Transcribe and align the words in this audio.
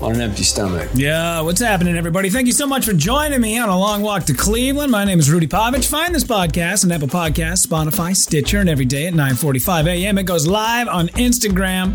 on 0.00 0.12
an 0.14 0.20
empty 0.20 0.42
stomach. 0.42 0.88
Yeah, 0.94 1.40
what's 1.40 1.60
happening, 1.60 1.96
everybody? 1.96 2.30
Thank 2.30 2.46
you 2.46 2.52
so 2.52 2.66
much 2.66 2.84
for 2.84 2.92
joining 2.92 3.40
me 3.40 3.58
on 3.58 3.68
a 3.68 3.78
long 3.78 4.02
walk 4.02 4.24
to 4.24 4.34
Cleveland. 4.34 4.92
My 4.92 5.04
name 5.04 5.18
is 5.18 5.30
Rudy 5.30 5.46
Pavich. 5.46 5.88
Find 5.88 6.14
this 6.14 6.24
podcast 6.24 6.84
on 6.84 6.92
Apple 6.92 7.08
Podcasts, 7.08 7.66
Spotify, 7.66 8.14
Stitcher, 8.14 8.60
and 8.60 8.68
every 8.68 8.84
day 8.84 9.06
at 9.06 9.14
9:45 9.14 9.86
a.m. 9.88 10.18
It 10.18 10.24
goes 10.24 10.46
live 10.46 10.88
on 10.88 11.08
Instagram 11.08 11.94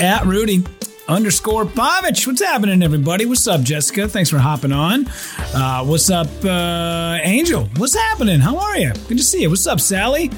at 0.00 0.24
Rudy 0.24 0.64
underscore 1.06 1.66
Pavich. 1.66 2.26
What's 2.26 2.42
happening, 2.42 2.82
everybody? 2.82 3.26
What's 3.26 3.46
up, 3.46 3.60
Jessica? 3.62 4.08
Thanks 4.08 4.30
for 4.30 4.38
hopping 4.38 4.72
on. 4.72 5.06
Uh, 5.54 5.84
what's 5.84 6.08
up, 6.10 6.28
uh, 6.44 7.18
Angel? 7.22 7.68
What's 7.76 7.94
happening? 7.94 8.40
How 8.40 8.56
are 8.56 8.78
you? 8.78 8.92
Good 9.08 9.18
to 9.18 9.24
see 9.24 9.42
you. 9.42 9.50
What's 9.50 9.66
up, 9.66 9.80
Sally? 9.80 10.30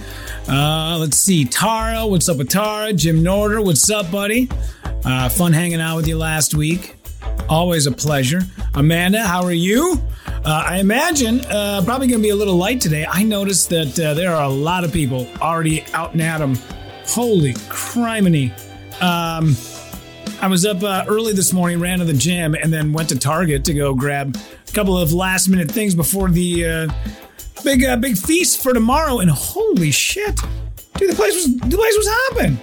Uh, 0.49 0.97
let's 0.99 1.19
see, 1.19 1.45
Tara. 1.45 2.07
What's 2.07 2.29
up 2.29 2.39
with 2.39 2.49
Tara? 2.49 2.93
Jim 2.93 3.23
Norder. 3.23 3.65
What's 3.65 3.89
up, 3.91 4.11
buddy? 4.11 4.49
Uh, 5.07 5.29
fun 5.29 5.53
hanging 5.53 5.81
out 5.81 5.95
with 5.95 6.09
you 6.09 6.19
last 6.19 6.53
week. 6.55 6.97
Always 7.49 7.87
a 7.87 7.93
pleasure. 7.93 8.41
Amanda, 8.75 9.23
how 9.23 9.45
are 9.45 9.53
you? 9.53 10.03
Uh, 10.27 10.65
I 10.67 10.79
imagine 10.79 11.45
uh, 11.45 11.81
probably 11.85 12.09
going 12.09 12.21
to 12.21 12.23
be 12.25 12.31
a 12.31 12.37
little 12.37 12.57
light 12.57 12.81
today. 12.81 13.07
I 13.09 13.23
noticed 13.23 13.71
that 13.71 13.99
uh, 14.01 14.15
there 14.15 14.34
are 14.34 14.43
a 14.43 14.49
lot 14.49 14.83
of 14.83 14.93
people 14.93 15.29
already 15.41 15.84
out 15.93 16.12
and 16.12 16.23
at 16.23 16.41
'em. 16.41 16.59
Holy 17.07 17.53
criminy. 17.69 18.51
Um, 19.01 19.57
I 20.43 20.49
was 20.49 20.67
up 20.67 20.83
uh, 20.83 21.05
early 21.07 21.33
this 21.33 21.53
morning, 21.53 21.79
ran 21.79 22.01
to 22.01 22.05
the 22.05 22.12
gym, 22.12 22.55
and 22.55 22.73
then 22.73 22.93
went 22.93 23.09
to 23.11 23.19
Target 23.19 23.65
to 23.67 23.75
go 23.75 23.95
grab 23.95 24.37
a 24.69 24.73
couple 24.73 24.99
of 24.99 25.12
last 25.12 25.49
minute 25.49 25.71
things 25.71 25.95
before 25.95 26.31
the 26.31 26.67
uh, 26.67 26.89
big 27.62 27.84
uh, 27.84 27.97
big 27.97 28.19
feast 28.19 28.61
for 28.61 28.75
tomorrow. 28.75 29.21
And 29.21 29.31
holy 29.31 29.93
shit, 29.93 30.34
dude, 30.97 31.11
the 31.11 31.15
place 31.15 31.34
was 31.34 31.57
the 31.59 31.77
place 31.77 31.97
was 31.97 32.09
hopping. 32.11 32.59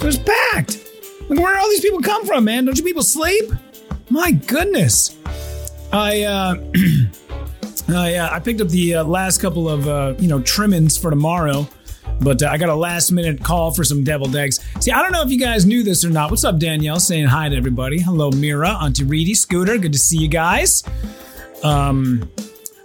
It 0.00 0.04
was 0.04 0.18
packed. 0.18 0.91
Like, 1.28 1.38
where 1.38 1.58
all 1.58 1.68
these 1.68 1.80
people 1.80 2.00
come 2.00 2.26
from, 2.26 2.44
man? 2.44 2.64
Don't 2.64 2.76
you 2.76 2.84
people 2.84 3.02
sleep? 3.02 3.52
My 4.10 4.32
goodness. 4.32 5.16
I 5.92 6.22
uh, 6.22 6.56
I, 7.88 8.14
uh, 8.14 8.34
I 8.34 8.40
picked 8.40 8.60
up 8.60 8.68
the 8.68 8.96
uh, 8.96 9.04
last 9.04 9.38
couple 9.38 9.68
of 9.68 9.88
uh, 9.88 10.14
you 10.18 10.28
know 10.28 10.40
trimmings 10.40 10.96
for 10.96 11.10
tomorrow, 11.10 11.68
but 12.20 12.42
uh, 12.42 12.48
I 12.48 12.58
got 12.58 12.68
a 12.68 12.74
last 12.74 13.10
minute 13.12 13.42
call 13.42 13.72
for 13.72 13.84
some 13.84 14.04
deviled 14.04 14.34
eggs. 14.36 14.60
See, 14.80 14.90
I 14.90 15.02
don't 15.02 15.12
know 15.12 15.22
if 15.22 15.30
you 15.30 15.38
guys 15.38 15.66
knew 15.66 15.82
this 15.82 16.04
or 16.04 16.10
not. 16.10 16.30
What's 16.30 16.44
up, 16.44 16.58
Danielle? 16.58 17.00
Saying 17.00 17.26
hi 17.26 17.48
to 17.48 17.56
everybody. 17.56 18.00
Hello, 18.00 18.30
Mira, 18.30 18.70
Auntie 18.70 19.04
Reedy, 19.04 19.34
Scooter. 19.34 19.78
Good 19.78 19.92
to 19.92 19.98
see 19.98 20.18
you 20.18 20.28
guys. 20.28 20.82
Um, 21.62 22.30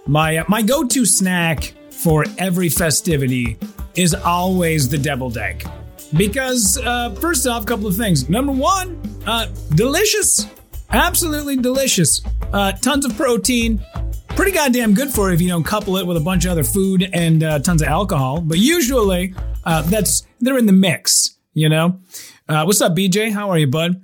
my 0.06 0.38
uh, 0.38 0.44
my 0.48 0.62
go 0.62 0.84
to 0.86 1.06
snack 1.06 1.74
for 1.90 2.24
every 2.36 2.68
festivity 2.68 3.58
is 3.94 4.14
always 4.14 4.88
the 4.88 4.98
deviled 4.98 5.38
egg. 5.38 5.68
Because, 6.16 6.78
uh, 6.78 7.14
first 7.20 7.46
off, 7.46 7.62
a 7.62 7.66
couple 7.66 7.86
of 7.86 7.96
things. 7.96 8.28
Number 8.28 8.52
one, 8.52 9.00
uh, 9.26 9.46
delicious. 9.74 10.46
Absolutely 10.90 11.56
delicious. 11.56 12.22
Uh, 12.52 12.72
tons 12.72 13.04
of 13.04 13.16
protein. 13.16 13.80
Pretty 14.28 14.52
goddamn 14.52 14.94
good 14.94 15.10
for 15.10 15.28
you 15.28 15.34
if 15.34 15.40
you 15.40 15.48
don't 15.48 15.64
couple 15.64 15.96
it 15.98 16.06
with 16.06 16.16
a 16.16 16.20
bunch 16.20 16.44
of 16.44 16.52
other 16.52 16.64
food 16.64 17.08
and 17.12 17.42
uh, 17.42 17.58
tons 17.58 17.82
of 17.82 17.88
alcohol. 17.88 18.40
But 18.40 18.58
usually, 18.58 19.34
uh, 19.64 19.82
that's 19.82 20.26
they're 20.40 20.58
in 20.58 20.66
the 20.66 20.72
mix. 20.72 21.36
You 21.52 21.68
know. 21.68 22.00
Uh, 22.48 22.62
what's 22.64 22.80
up, 22.80 22.96
BJ? 22.96 23.32
How 23.32 23.50
are 23.50 23.58
you, 23.58 23.66
bud? 23.66 24.00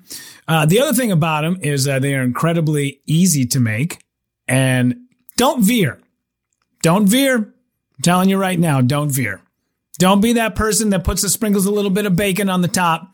Uh, 0.47 0.66
the 0.66 0.81
other 0.81 0.92
thing 0.92 1.10
about 1.10 1.42
them 1.42 1.59
is 1.62 1.88
uh, 1.88 1.98
they 1.98 2.15
are 2.15 2.22
incredibly 2.22 3.00
easy 3.06 3.47
to 3.47 3.60
make, 3.60 4.04
and 4.47 4.97
don't 5.38 5.65
veer. 5.65 6.00
Don't 6.82 7.06
veer. 7.06 7.36
I'm 7.36 8.03
telling 8.03 8.28
you 8.28 8.36
right 8.36 8.59
now, 8.59 8.82
don't 8.82 9.09
veer. 9.10 9.41
Don't 9.99 10.21
be 10.21 10.34
that 10.34 10.55
person 10.55 10.91
that 10.91 11.05
puts 11.05 11.22
the 11.22 11.28
sprinkles 11.28 11.66
a 11.66 11.71
little 11.71 11.91
bit 11.91 12.06
of 12.06 12.16
bacon 12.16 12.49
on 12.49 12.62
the 12.62 12.69
top. 12.69 13.10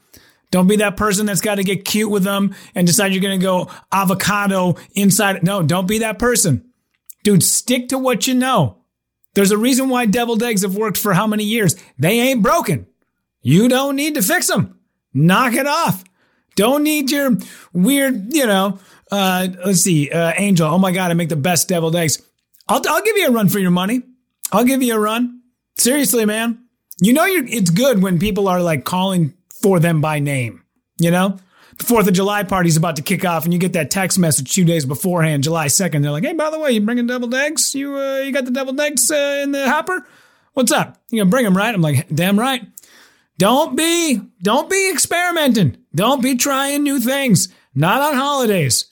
Don't 0.51 0.67
be 0.67 0.77
that 0.77 0.97
person 0.97 1.27
that's 1.27 1.41
got 1.41 1.57
to 1.57 1.65
get 1.65 1.85
cute 1.85 2.11
with 2.11 2.25
them 2.25 2.55
and 2.75 2.87
decide 2.87 3.13
you're 3.13 3.23
going 3.23 3.39
to 3.39 3.45
go 3.45 3.71
avocado 3.93 4.77
inside. 4.95 5.43
No, 5.43 5.63
don't 5.63 5.87
be 5.87 5.99
that 5.99 6.19
person. 6.19 6.71
Dude, 7.23 7.45
stick 7.45 7.89
to 7.89 7.99
what 7.99 8.27
you 8.27 8.35
know. 8.35 8.79
There's 9.35 9.53
a 9.53 9.59
reason 9.59 9.89
why 9.89 10.07
deviled 10.07 10.43
eggs 10.43 10.63
have 10.63 10.77
worked 10.77 10.97
for 10.97 11.13
how 11.13 11.27
many 11.27 11.45
years. 11.45 11.77
They 11.99 12.19
ain't 12.19 12.43
broken. 12.43 12.87
You 13.43 13.69
don't 13.69 13.95
need 13.95 14.15
to 14.15 14.23
fix 14.23 14.49
them. 14.49 14.79
Knock 15.15 15.55
it 15.55 15.67
off. 15.67 16.03
Don't 16.57 16.83
need 16.83 17.11
your 17.11 17.39
weird, 17.73 18.35
you 18.35 18.47
know, 18.47 18.81
uh, 19.13 19.49
let's 19.65 19.81
see, 19.81 20.11
uh, 20.11 20.33
Angel. 20.37 20.67
Oh 20.67 20.79
my 20.79 20.91
God, 20.93 21.11
I 21.11 21.15
make 21.15 21.29
the 21.29 21.37
best 21.37 21.69
deviled 21.69 21.95
eggs. 21.95 22.21
I'll, 22.69 22.83
I'll 22.89 23.03
give 23.03 23.17
you 23.17 23.29
a 23.29 23.33
run 23.33 23.49
for 23.49 23.59
your 23.59 23.71
money. 23.71 24.03
I'll 24.53 24.65
give 24.65 24.83
you 24.83 24.95
a 24.95 24.99
run. 24.99 25.43
Seriously, 25.77 26.25
man. 26.25 26.65
You 27.00 27.12
know, 27.12 27.25
it's 27.27 27.71
good 27.71 28.03
when 28.03 28.19
people 28.19 28.49
are 28.49 28.62
like 28.62 28.84
calling 28.84 29.34
for 29.62 29.81
them 29.81 30.00
by 30.00 30.19
name. 30.19 30.65
You 30.99 31.11
know, 31.11 31.38
the 31.78 31.84
Fourth 31.84 32.06
of 32.06 32.12
July 32.12 32.43
party's 32.43 32.77
about 32.77 32.97
to 32.97 33.03
kick 33.03 33.25
off, 33.25 33.44
and 33.44 33.55
you 33.55 33.59
get 33.59 33.72
that 33.72 33.91
text 33.91 34.19
message 34.19 34.53
two 34.53 34.65
days 34.65 34.84
beforehand, 34.84 35.44
July 35.44 35.69
second. 35.69 36.03
They're 36.03 36.10
like, 36.10 36.25
"Hey, 36.25 36.34
by 36.34 36.50
the 36.50 36.59
way, 36.59 36.72
you 36.72 36.81
bringing 36.83 37.06
deviled 37.06 37.34
eggs? 37.34 37.75
You 37.75 37.97
uh, 37.97 38.19
you 38.19 38.33
got 38.33 38.44
the 38.44 38.50
deviled 38.50 38.78
eggs 38.81 39.10
uh, 39.10 39.41
in 39.43 39.53
the 39.53 39.69
hopper? 39.69 40.06
What's 40.53 40.72
up? 40.72 40.99
You 41.10 41.21
gonna 41.21 41.31
bring 41.31 41.44
them, 41.44 41.56
right?" 41.56 41.75
I'm 41.75 41.81
like, 41.81 42.06
"Damn 42.15 42.39
right." 42.39 42.62
Don't 43.39 43.75
be 43.75 44.21
don't 44.43 44.69
be 44.69 44.91
experimenting. 44.91 45.78
Don't 45.94 46.22
be 46.22 46.34
trying 46.34 46.83
new 46.83 47.00
things. 47.00 47.49
Not 47.75 48.03
on 48.03 48.15
holidays. 48.15 48.84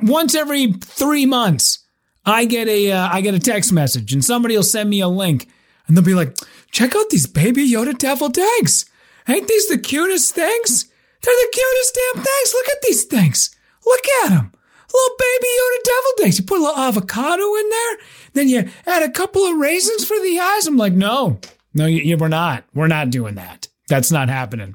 Once 0.00 0.36
every 0.36 0.72
three 0.74 1.26
months, 1.26 1.80
I 2.24 2.44
get 2.44 2.68
a 2.68 2.92
uh, 2.92 3.08
I 3.10 3.20
get 3.20 3.34
a 3.34 3.40
text 3.40 3.72
message, 3.72 4.12
and 4.12 4.24
somebody 4.24 4.54
will 4.54 4.62
send 4.62 4.88
me 4.88 5.00
a 5.00 5.08
link, 5.08 5.48
and 5.86 5.96
they'll 5.96 6.04
be 6.04 6.14
like, 6.14 6.36
"Check 6.70 6.94
out 6.94 7.10
these 7.10 7.26
baby 7.26 7.68
Yoda 7.70 7.96
deviled 7.96 8.38
eggs." 8.58 8.86
Ain't 9.28 9.48
these 9.48 9.68
the 9.68 9.78
cutest 9.78 10.34
things? 10.34 10.86
They're 11.22 11.34
the 11.34 11.52
cutest 11.52 11.94
damn 11.94 12.24
things. 12.24 12.54
Look 12.54 12.68
at 12.68 12.82
these 12.82 13.04
things. 13.04 13.54
Look 13.86 14.04
at 14.24 14.30
them. 14.30 14.52
Little 14.92 15.16
baby 15.18 15.46
Yoda 15.46 15.84
deviled 15.84 16.26
eggs. 16.26 16.38
You 16.38 16.44
put 16.44 16.58
a 16.58 16.62
little 16.62 16.80
avocado 16.80 17.54
in 17.54 17.70
there, 17.70 17.98
then 18.34 18.48
you 18.48 18.68
add 18.86 19.02
a 19.02 19.10
couple 19.10 19.42
of 19.46 19.56
raisins 19.56 20.04
for 20.04 20.18
the 20.20 20.38
eyes. 20.38 20.66
I'm 20.66 20.76
like, 20.76 20.92
no, 20.92 21.40
no, 21.72 21.86
you, 21.86 22.00
you, 22.02 22.16
we're 22.16 22.28
not. 22.28 22.64
We're 22.74 22.88
not 22.88 23.10
doing 23.10 23.36
that. 23.36 23.68
That's 23.88 24.10
not 24.10 24.28
happening. 24.28 24.74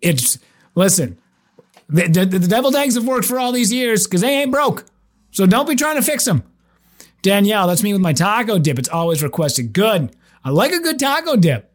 It's 0.00 0.38
listen. 0.74 1.18
The, 1.88 2.08
the, 2.08 2.38
the 2.38 2.48
deviled 2.48 2.76
eggs 2.76 2.94
have 2.94 3.06
worked 3.06 3.26
for 3.26 3.38
all 3.38 3.52
these 3.52 3.72
years 3.72 4.06
because 4.06 4.22
they 4.22 4.40
ain't 4.40 4.52
broke. 4.52 4.84
So 5.32 5.46
don't 5.46 5.68
be 5.68 5.76
trying 5.76 5.96
to 5.96 6.02
fix 6.02 6.24
them. 6.24 6.42
Danielle, 7.22 7.66
that's 7.66 7.82
me 7.82 7.92
with 7.92 8.02
my 8.02 8.12
taco 8.12 8.58
dip. 8.58 8.78
It's 8.78 8.88
always 8.88 9.22
requested. 9.22 9.72
Good. 9.72 10.14
I 10.44 10.50
like 10.50 10.72
a 10.72 10.80
good 10.80 10.98
taco 10.98 11.36
dip. 11.36 11.72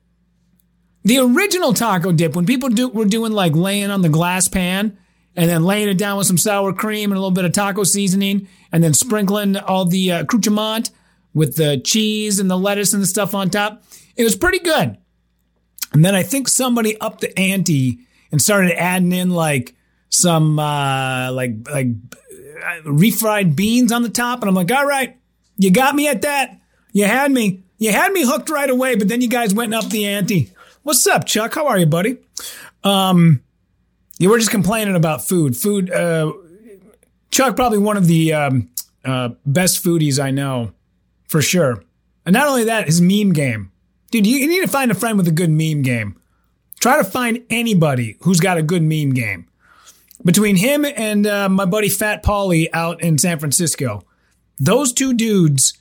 The 1.04 1.20
original 1.20 1.74
taco 1.74 2.12
dip, 2.12 2.36
when 2.36 2.46
people 2.46 2.70
do, 2.70 2.90
were 2.90 3.06
doing 3.06 3.32
like 3.32 3.56
laying 3.56 3.90
on 3.90 4.02
the 4.02 4.10
glass 4.10 4.48
pan 4.48 4.98
and 5.36 5.50
then 5.50 5.64
laying 5.64 5.88
it 5.88 5.98
down 5.98 6.18
with 6.18 6.28
some 6.28 6.38
sour 6.38 6.74
cream 6.74 7.12
and 7.12 7.18
a 7.18 7.20
little 7.20 7.32
bit 7.32 7.46
of 7.46 7.54
taco 7.54 7.84
seasoning 7.84 8.48
and 8.72 8.84
then 8.84 8.94
sprinkling 8.94 9.58
all 9.58 9.86
the 9.86 10.12
uh, 10.12 10.24
with 11.34 11.56
the 11.56 11.80
cheese 11.84 12.40
and 12.40 12.50
the 12.50 12.58
lettuce 12.58 12.94
and 12.94 13.02
the 13.02 13.08
stuff 13.08 13.34
on 13.34 13.50
top, 13.50 13.84
it 14.16 14.24
was 14.24 14.36
pretty 14.36 14.60
good. 14.60 14.98
And 15.94 16.06
then 16.06 16.16
I 16.16 16.24
think 16.24 16.48
somebody 16.48 17.00
upped 17.00 17.22
the 17.22 17.38
ante 17.40 18.00
and 18.32 18.42
started 18.42 18.72
adding 18.78 19.12
in 19.12 19.30
like 19.32 19.76
some 20.10 20.60
uh, 20.60 21.32
like 21.32 21.54
like 21.70 21.88
uh, 21.88 22.82
refried 22.84 23.56
beans 23.56 23.92
on 23.92 24.04
the 24.04 24.10
top, 24.10 24.42
and 24.42 24.50
I'm 24.50 24.56
like, 24.56 24.72
all 24.72 24.86
right, 24.86 25.18
you 25.58 25.72
got 25.72 25.96
me 25.96 26.08
at 26.08 26.22
that. 26.24 26.60
You 26.92 27.06
had 27.06 27.32
me. 27.32 27.64
You 27.80 27.94
had 27.94 28.12
me 28.12 28.26
hooked 28.26 28.50
right 28.50 28.70
away, 28.70 28.96
but 28.96 29.08
then 29.08 29.22
you 29.22 29.30
guys 29.30 29.54
went 29.54 29.74
up 29.74 29.86
the 29.86 30.06
ante. 30.06 30.52
What's 30.84 31.08
up, 31.08 31.26
Chuck? 31.26 31.56
How 31.56 31.66
are 31.68 31.80
you, 31.80 31.86
buddy? 31.86 32.18
Um, 32.84 33.42
you 34.20 34.30
were 34.30 34.38
just 34.38 34.52
complaining 34.52 34.96
about 34.96 35.26
food. 35.26 35.56
Food. 35.56 35.90
Uh, 35.90 36.34
Chuck, 37.32 37.56
probably 37.56 37.78
one 37.78 37.96
of 37.96 38.08
the 38.08 38.34
um, 38.34 38.70
uh, 39.06 39.30
best 39.46 39.84
foodies 39.84 40.22
I 40.22 40.32
know, 40.32 40.74
for 41.30 41.42
sure. 41.42 41.82
And 42.26 42.34
not 42.34 42.50
only 42.50 42.66
that, 42.66 42.88
his 42.88 43.00
meme 43.00 43.32
game, 43.32 43.72
dude. 44.12 44.28
You, 44.28 44.38
you 44.38 44.48
need 44.48 44.62
to 44.62 44.68
find 44.68 44.92
a 44.92 44.96
friend 44.96 45.18
with 45.18 45.28
a 45.30 45.32
good 45.32 45.50
meme 45.50 45.82
game. 45.82 46.20
Try 46.82 46.98
to 46.98 47.06
find 47.06 47.46
anybody 47.50 48.18
who's 48.22 48.42
got 48.42 48.58
a 48.58 48.62
good 48.62 48.84
meme 48.84 49.12
game. 49.12 49.48
Between 50.26 50.58
him 50.58 50.84
and 50.86 51.26
uh, 51.26 51.48
my 51.48 51.64
buddy 51.64 51.88
Fat 51.88 52.24
Paulie 52.24 52.68
out 52.74 53.02
in 53.02 53.18
San 53.18 53.40
Francisco, 53.40 54.04
those 54.60 54.92
two 54.92 55.14
dudes, 55.14 55.78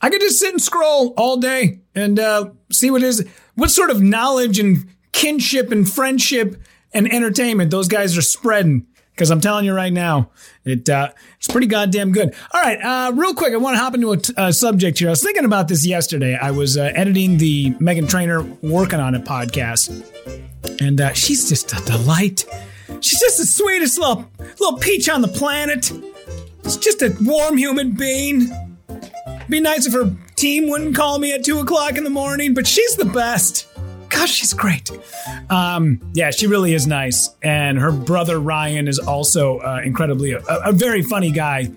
I 0.00 0.10
could 0.10 0.20
just 0.20 0.38
sit 0.38 0.52
and 0.52 0.62
scroll 0.62 1.12
all 1.16 1.36
day 1.36 1.80
and 1.94 2.18
uh, 2.18 2.50
see 2.72 2.90
what 2.90 3.02
is 3.02 3.26
what 3.54 3.70
sort 3.70 3.90
of 3.90 4.02
knowledge 4.02 4.58
and 4.58 4.86
kinship 5.12 5.70
and 5.70 5.90
friendship 5.90 6.56
and 6.92 7.12
entertainment 7.12 7.70
those 7.70 7.88
guys 7.88 8.16
are 8.16 8.22
spreading. 8.22 8.86
Because 9.12 9.30
I'm 9.30 9.40
telling 9.42 9.66
you 9.66 9.74
right 9.74 9.92
now, 9.92 10.30
it 10.64 10.88
uh, 10.88 11.10
it's 11.36 11.48
pretty 11.48 11.66
goddamn 11.66 12.12
good. 12.12 12.34
All 12.54 12.62
right, 12.62 12.78
uh, 12.80 13.12
real 13.12 13.34
quick, 13.34 13.52
I 13.52 13.58
want 13.58 13.76
to 13.76 13.80
hop 13.80 13.94
into 13.94 14.12
a, 14.12 14.16
t- 14.16 14.32
a 14.38 14.50
subject 14.50 14.98
here. 14.98 15.08
I 15.08 15.10
was 15.10 15.22
thinking 15.22 15.44
about 15.44 15.68
this 15.68 15.84
yesterday. 15.84 16.38
I 16.40 16.52
was 16.52 16.78
uh, 16.78 16.90
editing 16.94 17.36
the 17.36 17.72
Meghan 17.72 18.08
Trainor 18.08 18.42
working 18.62 18.98
on 18.98 19.14
it 19.14 19.24
podcast, 19.24 19.90
and 20.80 21.00
uh, 21.02 21.12
she's 21.12 21.50
just 21.50 21.70
a 21.74 21.84
delight. 21.84 22.46
She's 23.00 23.20
just 23.20 23.36
the 23.38 23.44
sweetest 23.44 23.98
little 23.98 24.30
little 24.58 24.78
peach 24.78 25.10
on 25.10 25.20
the 25.20 25.28
planet. 25.28 25.92
It's 26.64 26.76
just 26.78 27.02
a 27.02 27.14
warm 27.20 27.58
human 27.58 27.92
being. 27.92 28.50
Be 29.50 29.58
nice 29.58 29.84
if 29.84 29.92
her 29.92 30.14
team 30.36 30.68
wouldn't 30.68 30.94
call 30.94 31.18
me 31.18 31.32
at 31.32 31.44
two 31.44 31.58
o'clock 31.58 31.96
in 31.96 32.04
the 32.04 32.10
morning, 32.10 32.54
but 32.54 32.68
she's 32.68 32.94
the 32.94 33.04
best. 33.04 33.66
Gosh, 34.08 34.30
she's 34.30 34.52
great. 34.52 34.90
Um, 35.50 36.00
yeah, 36.14 36.30
she 36.30 36.46
really 36.46 36.72
is 36.72 36.86
nice. 36.86 37.30
And 37.42 37.76
her 37.78 37.90
brother 37.90 38.38
Ryan 38.38 38.86
is 38.86 39.00
also 39.00 39.58
uh, 39.58 39.80
incredibly 39.84 40.32
a, 40.32 40.42
a 40.48 40.72
very 40.72 41.02
funny 41.02 41.32
guy. 41.32 41.70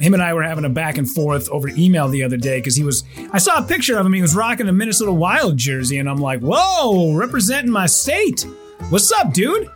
Him 0.00 0.14
and 0.14 0.22
I 0.22 0.32
were 0.32 0.42
having 0.42 0.64
a 0.64 0.70
back 0.70 0.96
and 0.96 1.08
forth 1.08 1.50
over 1.50 1.68
email 1.68 2.08
the 2.08 2.24
other 2.24 2.38
day 2.38 2.58
because 2.58 2.76
he 2.76 2.82
was. 2.82 3.04
I 3.32 3.38
saw 3.38 3.62
a 3.62 3.62
picture 3.62 3.98
of 3.98 4.06
him. 4.06 4.14
He 4.14 4.22
was 4.22 4.34
rocking 4.34 4.66
a 4.66 4.72
Minnesota 4.72 5.12
Wild 5.12 5.58
jersey, 5.58 5.98
and 5.98 6.08
I'm 6.08 6.18
like, 6.18 6.40
"Whoa, 6.40 7.12
representing 7.14 7.70
my 7.70 7.86
state! 7.86 8.46
What's 8.88 9.12
up, 9.12 9.34
dude?" 9.34 9.70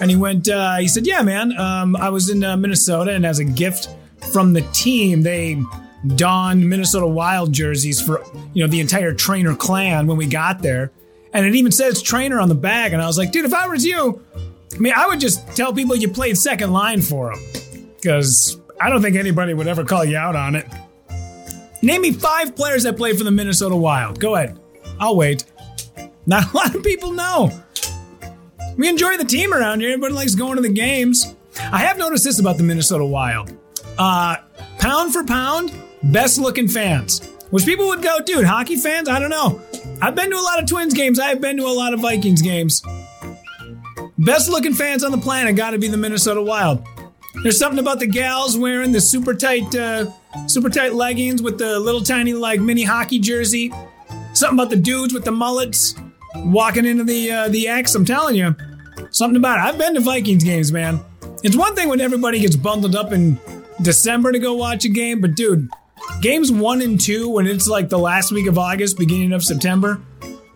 And 0.00 0.10
he 0.10 0.16
went. 0.16 0.48
Uh, 0.48 0.76
he 0.76 0.88
said, 0.88 1.06
"Yeah, 1.06 1.22
man. 1.22 1.58
Um, 1.58 1.96
I 1.96 2.10
was 2.10 2.28
in 2.28 2.44
uh, 2.44 2.56
Minnesota, 2.56 3.12
and 3.12 3.24
as 3.24 3.38
a 3.38 3.44
gift 3.44 3.88
from 4.32 4.52
the 4.52 4.62
team, 4.72 5.22
they 5.22 5.60
donned 6.06 6.68
Minnesota 6.68 7.06
Wild 7.06 7.52
jerseys 7.52 8.00
for 8.00 8.22
you 8.54 8.64
know 8.64 8.70
the 8.70 8.80
entire 8.80 9.12
Trainor 9.12 9.54
clan 9.54 10.06
when 10.06 10.16
we 10.16 10.26
got 10.26 10.62
there." 10.62 10.92
And 11.32 11.44
it 11.44 11.54
even 11.54 11.72
says 11.72 12.02
Trainor 12.02 12.40
on 12.40 12.48
the 12.48 12.54
bag. 12.54 12.92
And 12.92 13.02
I 13.02 13.06
was 13.06 13.18
like, 13.18 13.32
dude, 13.32 13.44
if 13.44 13.52
I 13.52 13.66
was 13.68 13.84
you, 13.84 14.24
I 14.74 14.78
mean, 14.78 14.92
I 14.96 15.06
would 15.06 15.20
just 15.20 15.46
tell 15.56 15.72
people 15.72 15.94
you 15.96 16.08
played 16.08 16.38
second 16.38 16.72
line 16.72 17.02
for 17.02 17.34
them. 17.34 17.90
Because 17.96 18.58
I 18.80 18.88
don't 18.88 19.02
think 19.02 19.16
anybody 19.16 19.54
would 19.54 19.66
ever 19.66 19.84
call 19.84 20.04
you 20.04 20.16
out 20.16 20.36
on 20.36 20.54
it. 20.54 20.66
Name 21.82 22.02
me 22.02 22.12
five 22.12 22.56
players 22.56 22.84
that 22.84 22.96
played 22.96 23.18
for 23.18 23.24
the 23.24 23.30
Minnesota 23.30 23.76
Wild. 23.76 24.18
Go 24.20 24.36
ahead. 24.36 24.58
I'll 24.98 25.16
wait. 25.16 25.44
Not 26.26 26.52
a 26.52 26.56
lot 26.56 26.74
of 26.74 26.82
people 26.82 27.12
know. 27.12 27.52
We 28.76 28.88
enjoy 28.88 29.16
the 29.16 29.24
team 29.24 29.52
around 29.52 29.80
here. 29.80 29.90
Everybody 29.90 30.14
likes 30.14 30.34
going 30.34 30.56
to 30.56 30.62
the 30.62 30.68
games. 30.68 31.34
I 31.60 31.78
have 31.78 31.98
noticed 31.98 32.24
this 32.24 32.38
about 32.38 32.56
the 32.56 32.62
Minnesota 32.62 33.04
Wild. 33.04 33.52
Uh, 33.98 34.36
pound 34.78 35.12
for 35.12 35.24
pound, 35.24 35.72
best 36.02 36.38
looking 36.38 36.68
fans. 36.68 37.24
Which 37.50 37.64
people 37.64 37.86
would 37.86 38.02
go, 38.02 38.20
dude, 38.20 38.44
hockey 38.44 38.76
fans? 38.76 39.08
I 39.08 39.18
don't 39.18 39.30
know. 39.30 39.60
I've 40.02 40.14
been 40.14 40.30
to 40.30 40.36
a 40.36 40.40
lot 40.40 40.62
of 40.62 40.68
Twins 40.68 40.92
games. 40.92 41.18
I've 41.18 41.40
been 41.40 41.56
to 41.56 41.64
a 41.64 41.72
lot 41.72 41.94
of 41.94 42.00
Vikings 42.00 42.42
games. 42.42 42.82
Best 44.18 44.50
looking 44.50 44.74
fans 44.74 45.02
on 45.02 45.12
the 45.12 45.18
planet 45.18 45.56
got 45.56 45.70
to 45.70 45.78
be 45.78 45.88
the 45.88 45.96
Minnesota 45.96 46.42
Wild. 46.42 46.86
There's 47.42 47.58
something 47.58 47.78
about 47.78 48.00
the 48.00 48.06
gals 48.06 48.58
wearing 48.58 48.92
the 48.92 49.00
super 49.00 49.32
tight, 49.32 49.74
uh, 49.74 50.10
super 50.46 50.68
tight 50.68 50.94
leggings 50.94 51.40
with 51.40 51.58
the 51.58 51.78
little 51.78 52.02
tiny 52.02 52.34
like 52.34 52.60
mini 52.60 52.82
hockey 52.82 53.18
jersey. 53.18 53.72
Something 54.34 54.58
about 54.58 54.70
the 54.70 54.76
dudes 54.76 55.14
with 55.14 55.24
the 55.24 55.30
mullets 55.30 55.94
walking 56.36 56.84
into 56.84 57.04
the 57.04 57.30
uh, 57.30 57.48
the 57.48 57.68
X. 57.68 57.94
I'm 57.94 58.04
telling 58.04 58.34
you, 58.34 58.54
something 59.10 59.36
about 59.36 59.58
it. 59.58 59.62
I've 59.62 59.78
been 59.78 59.94
to 59.94 60.00
Vikings 60.00 60.44
games, 60.44 60.72
man. 60.72 61.00
It's 61.44 61.56
one 61.56 61.74
thing 61.74 61.88
when 61.88 62.00
everybody 62.00 62.40
gets 62.40 62.56
bundled 62.56 62.96
up 62.96 63.12
in 63.12 63.38
December 63.80 64.32
to 64.32 64.38
go 64.38 64.54
watch 64.54 64.84
a 64.84 64.88
game, 64.88 65.20
but 65.20 65.36
dude, 65.36 65.70
games 66.20 66.50
one 66.50 66.82
and 66.82 67.00
two 67.00 67.28
when 67.28 67.46
it's 67.46 67.68
like 67.68 67.88
the 67.88 67.98
last 67.98 68.32
week 68.32 68.46
of 68.46 68.58
August, 68.58 68.98
beginning 68.98 69.32
of 69.32 69.44
September, 69.44 70.00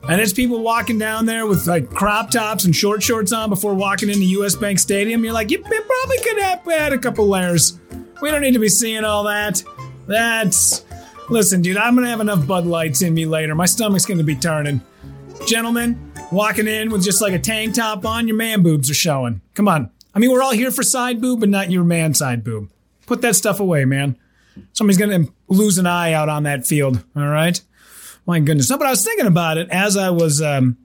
and 0.08 0.20
it's 0.20 0.32
people 0.32 0.60
walking 0.60 0.98
down 0.98 1.26
there 1.26 1.46
with 1.46 1.66
like 1.66 1.90
crop 1.90 2.30
tops 2.30 2.64
and 2.64 2.74
short 2.74 3.02
shorts 3.02 3.32
on 3.32 3.48
before 3.48 3.74
walking 3.74 4.08
into 4.08 4.24
US 4.24 4.56
Bank 4.56 4.78
Stadium. 4.78 5.24
You're 5.24 5.32
like, 5.32 5.50
you 5.50 5.58
probably 5.58 6.18
could 6.18 6.42
have 6.42 6.64
had 6.64 6.92
a 6.92 6.98
couple 6.98 7.28
layers. 7.28 7.78
We 8.20 8.30
don't 8.30 8.42
need 8.42 8.54
to 8.54 8.58
be 8.58 8.68
seeing 8.68 9.04
all 9.04 9.24
that. 9.24 9.62
That's 10.06 10.84
listen, 11.28 11.62
dude. 11.62 11.76
I'm 11.76 11.94
gonna 11.94 12.08
have 12.08 12.20
enough 12.20 12.46
Bud 12.46 12.66
Lights 12.66 13.02
in 13.02 13.14
me 13.14 13.26
later. 13.26 13.54
My 13.54 13.66
stomach's 13.66 14.06
gonna 14.06 14.24
be 14.24 14.36
turning. 14.36 14.80
Gentlemen, 15.46 16.12
walking 16.30 16.66
in 16.66 16.90
with 16.90 17.04
just 17.04 17.20
like 17.20 17.32
a 17.32 17.38
tank 17.38 17.74
top 17.74 18.04
on, 18.04 18.26
your 18.26 18.36
man 18.36 18.62
boobs 18.62 18.90
are 18.90 18.94
showing. 18.94 19.40
Come 19.54 19.68
on. 19.68 19.90
I 20.14 20.18
mean, 20.18 20.30
we're 20.30 20.42
all 20.42 20.52
here 20.52 20.70
for 20.70 20.82
side 20.82 21.20
boob, 21.20 21.40
but 21.40 21.48
not 21.48 21.70
your 21.70 21.84
man 21.84 22.14
side 22.14 22.44
boob. 22.44 22.70
Put 23.06 23.22
that 23.22 23.36
stuff 23.36 23.60
away, 23.60 23.84
man. 23.84 24.16
Somebody's 24.72 24.98
going 24.98 25.26
to 25.26 25.32
lose 25.48 25.78
an 25.78 25.86
eye 25.86 26.12
out 26.12 26.28
on 26.28 26.44
that 26.44 26.66
field. 26.66 27.02
All 27.16 27.26
right. 27.26 27.60
My 28.26 28.40
goodness. 28.40 28.70
No, 28.70 28.78
but 28.78 28.86
I 28.86 28.90
was 28.90 29.04
thinking 29.04 29.26
about 29.26 29.58
it 29.58 29.68
as 29.70 29.96
I 29.96 30.10
was, 30.10 30.40
um, 30.40 30.76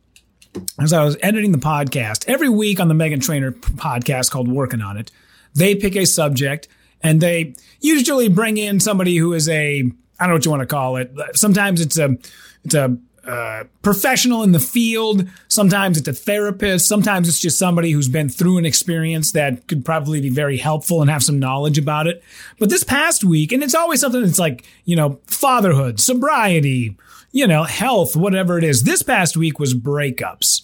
as 0.80 0.94
I 0.94 1.04
was 1.04 1.18
editing 1.22 1.52
the 1.52 1.58
podcast. 1.58 2.28
Every 2.28 2.50
week 2.50 2.80
on 2.80 2.88
the 2.88 2.96
Meghan 2.96 3.22
Trainor 3.24 3.52
podcast 3.52 4.32
called 4.32 4.48
Working 4.48 4.82
on 4.82 4.98
It, 4.98 5.12
they 5.54 5.76
pick 5.76 5.96
a 5.96 6.06
subject 6.06 6.68
and 7.02 7.22
they 7.22 7.54
usually 7.80 8.30
bring 8.30 8.58
in 8.58 8.80
somebody 8.80 9.16
who 9.18 9.34
is 9.34 9.48
a, 9.50 9.84
I 10.20 10.24
don't 10.24 10.30
know 10.30 10.34
what 10.34 10.46
you 10.46 10.52
want 10.52 10.62
to 10.62 10.68
call 10.68 10.98
it. 10.98 11.12
Sometimes 11.34 11.80
it's 11.82 11.98
a, 11.98 12.18
it's 12.64 12.74
a 12.74 12.98
uh, 13.28 13.66
professional 13.82 14.44
in 14.44 14.54
the 14.54 14.60
field. 14.60 15.28
Sometimes 15.50 15.98
it's 15.98 16.08
a 16.08 16.14
therapist. 16.14 16.88
Sometimes 16.88 17.28
it's 17.28 17.40
just 17.40 17.60
somebody 17.60 17.92
who's 17.92 18.08
been 18.08 18.30
through 18.30 18.58
an 18.58 18.66
experience 18.66 19.34
that 19.34 19.68
could 19.68 19.84
probably 19.84 20.22
be 20.22 20.30
very 20.30 20.58
helpful 20.58 21.02
and 21.02 21.10
have 21.10 21.24
some 21.24 21.38
knowledge 21.38 21.78
about 21.78 22.08
it. 22.08 22.24
But 22.58 22.70
this 22.70 22.84
past 22.84 23.24
week, 23.24 23.52
and 23.52 23.62
it's 23.62 23.76
always 23.76 24.00
something 24.00 24.22
that's 24.22 24.40
like, 24.40 24.66
you 24.86 24.96
know, 24.96 25.20
fatherhood, 25.28 26.00
sobriety, 26.00 26.96
you 27.32 27.48
know, 27.48 27.64
health, 27.64 28.16
whatever 28.16 28.58
it 28.58 28.64
is. 28.64 28.84
This 28.84 29.04
past 29.04 29.36
week 29.36 29.60
was 29.60 29.74
breakups. 29.74 30.62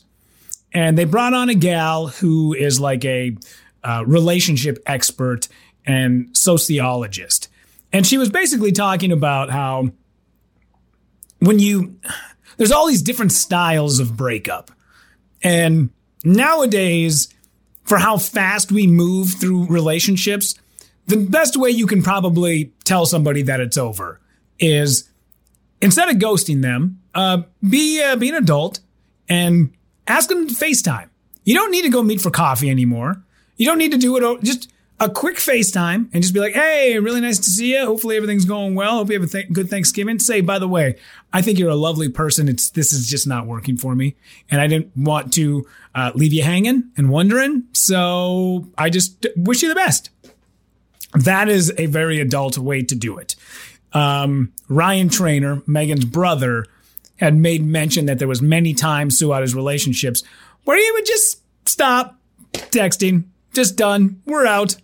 And 0.74 0.98
they 0.98 1.06
brought 1.06 1.34
on 1.34 1.50
a 1.50 1.56
gal 1.56 2.08
who 2.08 2.54
is 2.54 2.80
like 2.80 3.04
a 3.06 3.36
uh, 3.84 4.04
relationship 4.08 4.82
expert 4.86 5.48
and 5.86 6.30
sociologist. 6.36 7.50
And 7.92 8.08
she 8.08 8.18
was 8.18 8.30
basically 8.30 8.72
talking 8.72 9.12
about 9.12 9.50
how 9.50 9.90
when 11.40 11.60
you 11.60 12.00
there's 12.58 12.72
all 12.72 12.88
these 12.88 13.02
different 13.02 13.32
styles 13.32 14.00
of 14.00 14.18
breakup. 14.18 14.72
And 15.42 15.90
nowadays, 16.24 17.30
for 17.84 17.98
how 17.98 18.18
fast 18.18 18.72
we 18.72 18.88
move 18.88 19.34
through 19.40 19.68
relationships, 19.68 20.56
the 21.08 21.18
best 21.18 21.58
way 21.58 21.70
you 21.70 21.86
can 21.86 22.02
probably 22.02 22.74
tell 22.84 23.06
somebody 23.06 23.42
that 23.44 23.60
it's 23.60 23.78
over 23.78 24.22
is 24.60 25.10
instead 25.82 26.10
of 26.10 26.16
ghosting 26.16 26.62
them, 26.62 27.02
uh, 27.14 27.44
be 27.68 28.02
uh, 28.02 28.16
be 28.16 28.30
an 28.30 28.36
adult 28.36 28.80
and 29.28 29.74
ask 30.08 30.30
them 30.30 30.48
to 30.48 30.54
FaceTime. 30.54 31.10
You 31.44 31.56
don't 31.56 31.72
need 31.72 31.84
to 31.84 31.90
go 31.90 32.02
meet 32.02 32.22
for 32.22 32.32
coffee 32.32 32.70
anymore. 32.70 33.22
You 33.58 33.66
don't 33.66 33.78
need 33.78 33.92
to 33.92 33.98
do 33.98 34.16
it. 34.18 34.44
Just 34.44 34.72
a 35.00 35.10
quick 35.10 35.38
FaceTime 35.38 36.10
and 36.14 36.22
just 36.22 36.34
be 36.34 36.40
like, 36.40 36.54
hey, 36.54 36.98
really 37.00 37.20
nice 37.20 37.38
to 37.40 37.50
see 37.50 37.74
you. 37.74 37.86
Hopefully 37.86 38.16
everything's 38.16 38.46
going 38.46 38.76
well. 38.76 38.98
Hope 38.98 39.10
you 39.10 39.20
have 39.20 39.28
a 39.28 39.32
th- 39.32 39.52
good 39.52 39.70
Thanksgiving. 39.70 40.20
Say, 40.20 40.42
by 40.42 40.60
the 40.60 40.68
way, 40.68 40.98
I 41.34 41.42
think 41.42 41.60
you're 41.60 41.70
a 41.70 41.76
lovely 41.76 42.10
person. 42.10 42.48
It's, 42.48 42.70
this 42.70 42.94
is 42.94 43.08
just 43.08 43.28
not 43.28 43.46
working 43.46 43.76
for 43.76 43.96
me. 43.96 44.16
And 44.50 44.62
I 44.62 44.68
didn't 44.68 44.96
want 44.96 45.34
to 45.34 45.68
uh, 45.96 46.12
leave 46.16 46.32
you 46.32 46.44
hanging 46.44 46.92
and 46.96 47.10
wondering. 47.10 47.64
So 47.74 48.70
I 48.78 48.90
just 48.90 49.26
wish 49.36 49.62
you 49.62 49.70
the 49.70 49.76
best. 49.76 50.10
That 51.14 51.50
is 51.50 51.74
a 51.78 51.88
very 51.88 52.20
adult 52.20 52.58
way 52.58 52.82
to 52.84 52.96
do 52.96 53.18
it. 53.18 53.36
Um, 53.94 54.54
Ryan 54.70 55.10
Trainor, 55.10 55.58
Meghan's 55.68 56.06
brother, 56.06 56.66
had 57.18 57.36
made 57.36 57.64
mention 57.64 58.06
that 58.08 58.20
there 58.20 58.28
was 58.28 58.42
many 58.42 58.74
times 58.74 59.20
throughout 59.20 59.44
his 59.44 59.54
relationships 59.54 60.24
where 60.64 60.78
he 60.78 60.92
would 60.94 61.06
just 61.06 61.42
stop 61.66 62.18
texting, 62.54 63.26
just 63.54 63.76
done. 63.76 64.22
We're 64.26 64.48
out. 64.48 64.76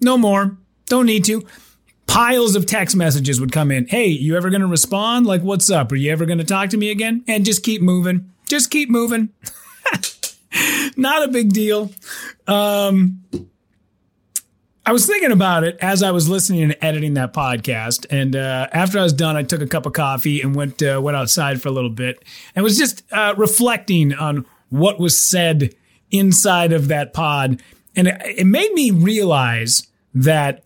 No 0.00 0.18
more. 0.18 0.56
Don't 0.86 1.06
need 1.06 1.24
to. 1.24 1.44
Piles 2.06 2.54
of 2.54 2.66
text 2.66 2.96
messages 2.96 3.40
would 3.40 3.52
come 3.52 3.70
in. 3.70 3.86
Hey, 3.88 4.06
you 4.06 4.36
ever 4.36 4.50
going 4.50 4.60
to 4.60 4.66
respond? 4.66 5.26
Like, 5.26 5.42
what's 5.42 5.70
up? 5.70 5.90
Are 5.92 5.96
you 5.96 6.12
ever 6.12 6.24
going 6.24 6.38
to 6.38 6.44
talk 6.44 6.70
to 6.70 6.76
me 6.76 6.90
again? 6.90 7.24
And 7.26 7.44
just 7.44 7.62
keep 7.62 7.82
moving. 7.82 8.32
Just 8.48 8.70
keep 8.70 8.88
moving. 8.88 9.30
Not 10.96 11.24
a 11.24 11.28
big 11.28 11.52
deal. 11.52 11.90
Um, 12.46 13.24
I 14.88 14.92
was 14.92 15.04
thinking 15.04 15.32
about 15.32 15.64
it 15.64 15.76
as 15.80 16.04
I 16.04 16.12
was 16.12 16.28
listening 16.28 16.62
and 16.62 16.76
editing 16.80 17.14
that 17.14 17.32
podcast, 17.32 18.06
and 18.08 18.36
uh, 18.36 18.68
after 18.70 19.00
I 19.00 19.02
was 19.02 19.12
done, 19.12 19.36
I 19.36 19.42
took 19.42 19.60
a 19.60 19.66
cup 19.66 19.84
of 19.84 19.94
coffee 19.94 20.40
and 20.40 20.54
went 20.54 20.80
uh, 20.80 21.00
went 21.02 21.16
outside 21.16 21.60
for 21.60 21.68
a 21.68 21.72
little 21.72 21.90
bit, 21.90 22.22
and 22.54 22.62
was 22.62 22.78
just 22.78 23.02
uh, 23.10 23.34
reflecting 23.36 24.14
on 24.14 24.46
what 24.68 25.00
was 25.00 25.20
said 25.20 25.74
inside 26.12 26.72
of 26.72 26.86
that 26.86 27.12
pod, 27.12 27.60
and 27.96 28.08
it, 28.08 28.20
it 28.24 28.46
made 28.46 28.72
me 28.72 28.90
realize 28.90 29.88
that 30.14 30.62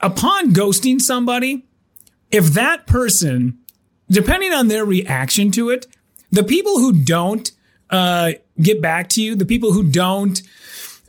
upon 0.00 0.52
ghosting 0.52 1.00
somebody, 1.00 1.64
if 2.30 2.46
that 2.54 2.86
person, 2.86 3.58
depending 4.10 4.52
on 4.52 4.68
their 4.68 4.84
reaction 4.84 5.50
to 5.52 5.70
it, 5.70 5.86
the 6.30 6.42
people 6.42 6.78
who 6.78 6.92
don't 6.92 7.52
uh, 7.90 8.32
get 8.60 8.80
back 8.80 9.08
to 9.10 9.22
you, 9.22 9.36
the 9.36 9.44
people 9.44 9.72
who 9.72 9.84
don't, 9.84 10.42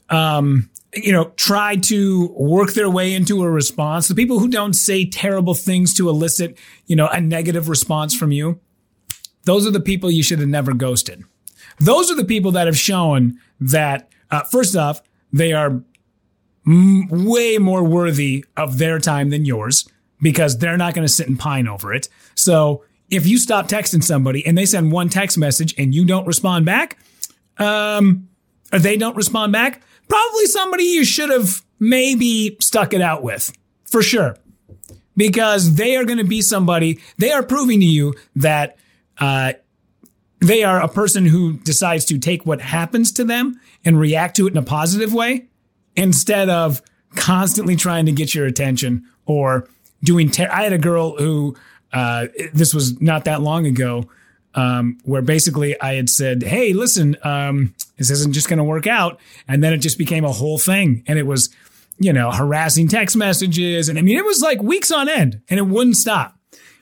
um, 0.10 0.70
you 0.94 1.12
know, 1.12 1.32
try 1.38 1.76
to 1.76 2.28
work 2.38 2.74
their 2.74 2.90
way 2.90 3.14
into 3.14 3.42
a 3.42 3.50
response, 3.50 4.08
the 4.08 4.16
people 4.16 4.40
who 4.40 4.50
don't 4.50 4.74
say 4.74 5.06
terrible 5.06 5.54
things 5.54 5.94
to 5.96 6.10
elicit, 6.10 6.58
you 6.86 6.96
know, 6.96 7.08
a 7.08 7.20
negative 7.20 7.70
response 7.70 8.14
from 8.14 8.32
you, 8.32 8.60
those 9.46 9.66
are 9.66 9.72
the 9.72 9.80
people 9.80 10.12
you 10.12 10.24
should 10.24 10.40
have 10.40 10.50
never 10.50 10.74
ghosted. 10.74 11.24
Those 11.80 12.12
are 12.12 12.16
the 12.16 12.26
people 12.26 12.52
that 12.52 12.68
have 12.68 12.78
shown 12.78 13.40
that, 13.60 14.10
uh, 14.34 14.44
first 14.44 14.76
off, 14.76 15.02
they 15.32 15.54
are 15.54 15.84
m- 16.66 17.08
way 17.10 17.60
more 17.60 17.84
worthy 17.84 18.44
of 18.58 18.80
their 18.80 18.98
time 18.98 19.30
than 19.30 19.46
yours 19.46 19.88
because 20.22 20.58
they're 20.58 20.78
not 20.78 20.96
going 20.96 21.06
to 21.06 21.14
sit 21.14 21.28
and 21.28 21.40
pine 21.40 21.68
over 21.68 21.94
it. 21.94 22.10
So 22.34 22.84
if 23.12 23.28
you 23.28 23.38
stop 23.38 23.68
texting 23.68 24.04
somebody 24.04 24.44
and 24.46 24.58
they 24.58 24.66
send 24.66 24.92
one 24.92 25.10
text 25.10 25.38
message 25.38 25.76
and 25.78 25.94
you 25.94 26.04
don't 26.04 26.26
respond 26.26 26.66
back, 26.66 26.98
um, 27.60 28.28
or 28.72 28.80
they 28.80 28.98
don't 28.98 29.16
respond 29.16 29.54
back, 29.54 29.84
probably 30.08 30.46
somebody 30.48 30.86
you 30.86 31.06
should 31.06 31.30
have 31.30 31.64
maybe 31.80 32.58
stuck 32.60 32.94
it 32.94 33.02
out 33.02 33.22
with 33.22 33.56
for 33.86 34.02
sure. 34.02 34.36
Because 35.16 35.76
they 35.76 35.96
are 35.96 36.06
going 36.06 36.18
to 36.18 36.24
be 36.24 36.42
somebody, 36.42 37.00
they 37.20 37.30
are 37.30 37.44
proving 37.44 37.82
to 37.82 37.86
you 37.86 38.16
that, 38.38 38.78
uh, 39.20 39.54
they 40.44 40.64
are 40.64 40.82
a 40.82 40.90
person 40.90 41.26
who 41.26 41.54
decides 41.54 42.04
to 42.06 42.18
take 42.18 42.46
what 42.46 42.60
happens 42.60 43.14
to 43.14 43.24
them 43.24 43.60
and 43.86 43.98
react 43.98 44.36
to 44.36 44.48
it 44.48 44.52
in 44.52 44.58
a 44.58 44.64
positive 44.64 45.14
way 45.14 45.48
instead 45.96 46.50
of 46.50 46.82
constantly 47.16 47.78
trying 47.78 48.06
to 48.06 48.12
get 48.12 48.36
your 48.36 48.46
attention 48.46 49.06
or 49.26 49.70
doing. 50.04 50.30
Ter- 50.30 50.50
I 50.52 50.64
had 50.64 50.74
a 50.74 50.78
girl 50.78 51.16
who, 51.18 51.56
uh, 51.94 52.28
this 52.54 52.74
was 52.74 53.00
not 53.00 53.24
that 53.26 53.42
long 53.42 53.66
ago, 53.66 54.10
um, 54.54 54.98
where 55.06 55.22
basically 55.22 55.80
I 55.80 55.94
had 55.94 56.10
said, 56.10 56.44
Hey, 56.44 56.74
listen, 56.74 57.16
um, 57.24 57.74
this 57.98 58.10
isn't 58.10 58.34
just 58.34 58.50
going 58.50 58.58
to 58.58 58.66
work 58.66 58.86
out. 58.86 59.22
And 59.48 59.64
then 59.64 59.72
it 59.72 59.78
just 59.78 59.98
became 59.98 60.26
a 60.26 60.32
whole 60.32 60.58
thing. 60.58 61.04
And 61.08 61.18
it 61.18 61.26
was, 61.26 61.50
you 62.00 62.12
know, 62.12 62.32
harassing 62.32 62.90
text 62.90 63.16
messages. 63.16 63.88
And 63.88 63.98
I 63.98 64.02
mean, 64.02 64.18
it 64.18 64.26
was 64.26 64.42
like 64.42 64.62
weeks 64.62 64.92
on 64.92 65.08
end 65.08 65.42
and 65.50 65.58
it 65.58 65.68
wouldn't 65.68 65.96
stop. 65.96 66.36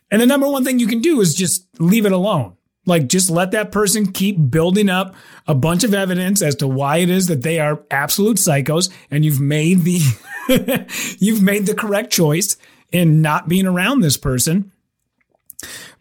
And 0.09 0.19
the 0.19 0.25
number 0.25 0.49
one 0.49 0.65
thing 0.65 0.79
you 0.79 0.87
can 0.87 0.99
do 0.99 1.21
is 1.21 1.35
just 1.35 1.67
leave 1.79 2.05
it 2.05 2.11
alone. 2.11 2.55
Like 2.85 3.07
just 3.07 3.29
let 3.29 3.51
that 3.51 3.71
person 3.71 4.11
keep 4.11 4.49
building 4.49 4.89
up 4.89 5.15
a 5.47 5.53
bunch 5.53 5.83
of 5.83 5.93
evidence 5.93 6.41
as 6.41 6.55
to 6.55 6.67
why 6.67 6.97
it 6.97 7.09
is 7.09 7.27
that 7.27 7.43
they 7.43 7.59
are 7.59 7.83
absolute 7.91 8.37
psychos 8.37 8.89
and 9.11 9.23
you've 9.23 9.39
made 9.39 9.83
the 9.83 10.01
you've 11.19 11.43
made 11.43 11.67
the 11.67 11.75
correct 11.75 12.11
choice 12.11 12.57
in 12.91 13.21
not 13.21 13.47
being 13.47 13.67
around 13.67 14.01
this 14.01 14.17
person. 14.17 14.71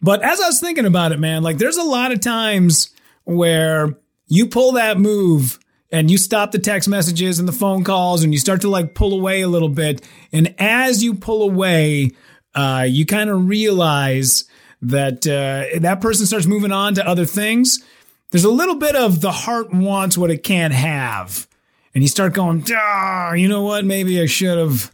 But 0.01 0.23
as 0.23 0.41
I 0.41 0.47
was 0.47 0.59
thinking 0.59 0.85
about 0.85 1.11
it, 1.11 1.19
man, 1.19 1.43
like 1.43 1.59
there's 1.59 1.77
a 1.77 1.83
lot 1.83 2.11
of 2.11 2.19
times 2.19 2.89
where 3.23 3.97
you 4.27 4.47
pull 4.47 4.73
that 4.73 4.99
move 4.99 5.59
and 5.91 6.09
you 6.09 6.17
stop 6.17 6.51
the 6.51 6.59
text 6.59 6.89
messages 6.89 7.37
and 7.37 7.47
the 7.47 7.53
phone 7.53 7.83
calls 7.83 8.23
and 8.23 8.33
you 8.33 8.39
start 8.39 8.61
to 8.61 8.69
like 8.69 8.95
pull 8.95 9.13
away 9.13 9.41
a 9.41 9.47
little 9.47 9.69
bit. 9.69 10.01
And 10.31 10.55
as 10.57 11.03
you 11.03 11.13
pull 11.13 11.43
away, 11.43 12.11
uh, 12.55 12.85
you 12.87 13.05
kind 13.05 13.29
of 13.29 13.47
realize 13.47 14.45
that 14.81 15.27
uh, 15.27 15.79
that 15.79 16.01
person 16.01 16.25
starts 16.25 16.45
moving 16.45 16.71
on 16.71 16.95
to 16.95 17.07
other 17.07 17.25
things. 17.25 17.83
There's 18.31 18.45
a 18.45 18.51
little 18.51 18.75
bit 18.75 18.95
of 18.95 19.21
the 19.21 19.31
heart 19.31 19.73
wants 19.73 20.17
what 20.17 20.31
it 20.31 20.43
can't 20.43 20.73
have. 20.73 21.47
And 21.93 22.03
you 22.03 22.07
start 22.07 22.33
going, 22.33 22.63
ah, 22.73 23.33
you 23.33 23.49
know 23.49 23.63
what? 23.63 23.83
Maybe 23.83 24.21
I 24.21 24.25
should 24.25 24.57
have, 24.57 24.93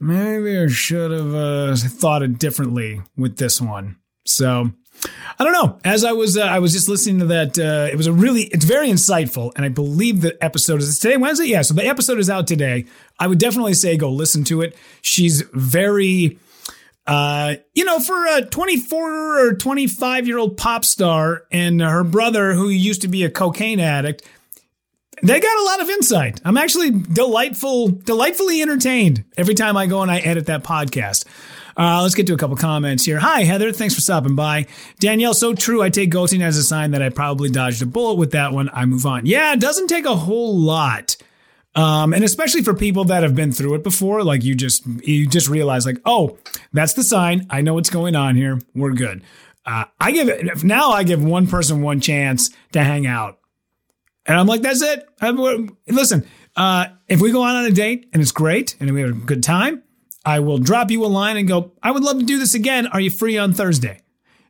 maybe 0.00 0.58
I 0.58 0.66
should 0.66 1.12
have 1.12 1.34
uh, 1.34 1.76
thought 1.76 2.22
it 2.22 2.38
differently 2.38 3.00
with 3.16 3.36
this 3.36 3.60
one. 3.60 3.96
So 4.24 4.72
I 5.38 5.44
don't 5.44 5.52
know. 5.52 5.78
As 5.84 6.04
I 6.04 6.12
was, 6.12 6.36
uh, 6.36 6.42
I 6.42 6.58
was 6.58 6.72
just 6.72 6.88
listening 6.88 7.20
to 7.20 7.26
that. 7.26 7.58
Uh, 7.58 7.88
it 7.90 7.96
was 7.96 8.08
a 8.08 8.12
really, 8.12 8.42
it's 8.44 8.64
very 8.64 8.88
insightful, 8.88 9.52
and 9.56 9.64
I 9.64 9.68
believe 9.68 10.20
the 10.20 10.42
episode 10.42 10.80
is 10.80 10.98
today 10.98 11.16
Wednesday. 11.16 11.46
Yeah, 11.46 11.62
so 11.62 11.74
the 11.74 11.86
episode 11.86 12.18
is 12.18 12.28
out 12.28 12.46
today. 12.46 12.86
I 13.18 13.28
would 13.28 13.38
definitely 13.38 13.74
say 13.74 13.96
go 13.96 14.10
listen 14.10 14.44
to 14.44 14.60
it. 14.62 14.76
She's 15.00 15.42
very, 15.52 16.38
uh, 17.06 17.56
you 17.74 17.84
know, 17.84 17.98
for 17.98 18.26
a 18.26 18.42
24 18.42 19.48
or 19.48 19.54
25 19.54 20.26
year 20.26 20.38
old 20.38 20.56
pop 20.56 20.84
star 20.84 21.44
and 21.50 21.80
her 21.80 22.04
brother 22.04 22.52
who 22.54 22.68
used 22.68 23.02
to 23.02 23.08
be 23.08 23.24
a 23.24 23.30
cocaine 23.30 23.80
addict. 23.80 24.22
They 25.22 25.38
got 25.38 25.58
a 25.60 25.64
lot 25.64 25.80
of 25.80 25.88
insight. 25.88 26.40
I'm 26.44 26.56
actually 26.56 26.90
delightful, 26.90 27.88
delightfully 27.88 28.60
entertained 28.60 29.24
every 29.36 29.54
time 29.54 29.76
I 29.76 29.86
go 29.86 30.02
and 30.02 30.10
I 30.10 30.18
edit 30.18 30.46
that 30.46 30.64
podcast. 30.64 31.26
Uh, 31.76 32.02
let's 32.02 32.14
get 32.14 32.26
to 32.26 32.34
a 32.34 32.36
couple 32.36 32.56
comments 32.56 33.04
here. 33.04 33.18
Hi, 33.18 33.44
Heather. 33.44 33.72
Thanks 33.72 33.94
for 33.94 34.00
stopping 34.00 34.34
by. 34.34 34.66
Danielle, 34.98 35.34
so 35.34 35.54
true. 35.54 35.80
I 35.80 35.90
take 35.90 36.10
ghosting 36.10 36.42
as 36.42 36.56
a 36.56 36.62
sign 36.62 36.90
that 36.90 37.02
I 37.02 37.08
probably 37.08 37.50
dodged 37.50 37.82
a 37.82 37.86
bullet 37.86 38.14
with 38.14 38.32
that 38.32 38.52
one. 38.52 38.68
I 38.72 38.84
move 38.84 39.06
on. 39.06 39.24
Yeah, 39.26 39.52
it 39.52 39.60
doesn't 39.60 39.86
take 39.86 40.04
a 40.04 40.16
whole 40.16 40.58
lot. 40.58 41.16
Um, 41.74 42.12
and 42.12 42.22
especially 42.22 42.62
for 42.62 42.74
people 42.74 43.04
that 43.04 43.22
have 43.22 43.34
been 43.34 43.50
through 43.50 43.74
it 43.74 43.82
before, 43.82 44.22
like 44.22 44.44
you 44.44 44.54
just, 44.54 44.86
you 45.06 45.26
just 45.26 45.48
realize 45.48 45.86
like, 45.86 46.00
oh, 46.04 46.38
that's 46.72 46.92
the 46.92 47.02
sign. 47.02 47.46
I 47.48 47.62
know 47.62 47.74
what's 47.74 47.90
going 47.90 48.14
on 48.14 48.36
here. 48.36 48.58
We're 48.74 48.92
good. 48.92 49.22
Uh, 49.64 49.84
I 49.98 50.10
give 50.12 50.28
it, 50.28 50.64
now 50.64 50.90
I 50.90 51.02
give 51.04 51.24
one 51.24 51.46
person 51.46 51.80
one 51.82 52.00
chance 52.00 52.50
to 52.72 52.82
hang 52.82 53.06
out. 53.06 53.38
And 54.26 54.38
I'm 54.38 54.46
like, 54.46 54.62
that's 54.62 54.82
it. 54.82 55.08
I, 55.20 55.30
listen, 55.88 56.26
uh, 56.56 56.86
if 57.08 57.20
we 57.20 57.32
go 57.32 57.42
on 57.42 57.56
on 57.56 57.64
a 57.64 57.70
date 57.70 58.08
and 58.12 58.20
it's 58.20 58.32
great 58.32 58.76
and 58.78 58.92
we 58.92 59.00
have 59.00 59.10
a 59.10 59.14
good 59.14 59.42
time, 59.42 59.82
I 60.24 60.40
will 60.40 60.58
drop 60.58 60.90
you 60.90 61.04
a 61.04 61.06
line 61.06 61.36
and 61.36 61.48
go, 61.48 61.72
I 61.82 61.90
would 61.90 62.04
love 62.04 62.18
to 62.18 62.24
do 62.24 62.38
this 62.38 62.54
again. 62.54 62.86
Are 62.88 63.00
you 63.00 63.10
free 63.10 63.38
on 63.38 63.52
Thursday? 63.52 64.02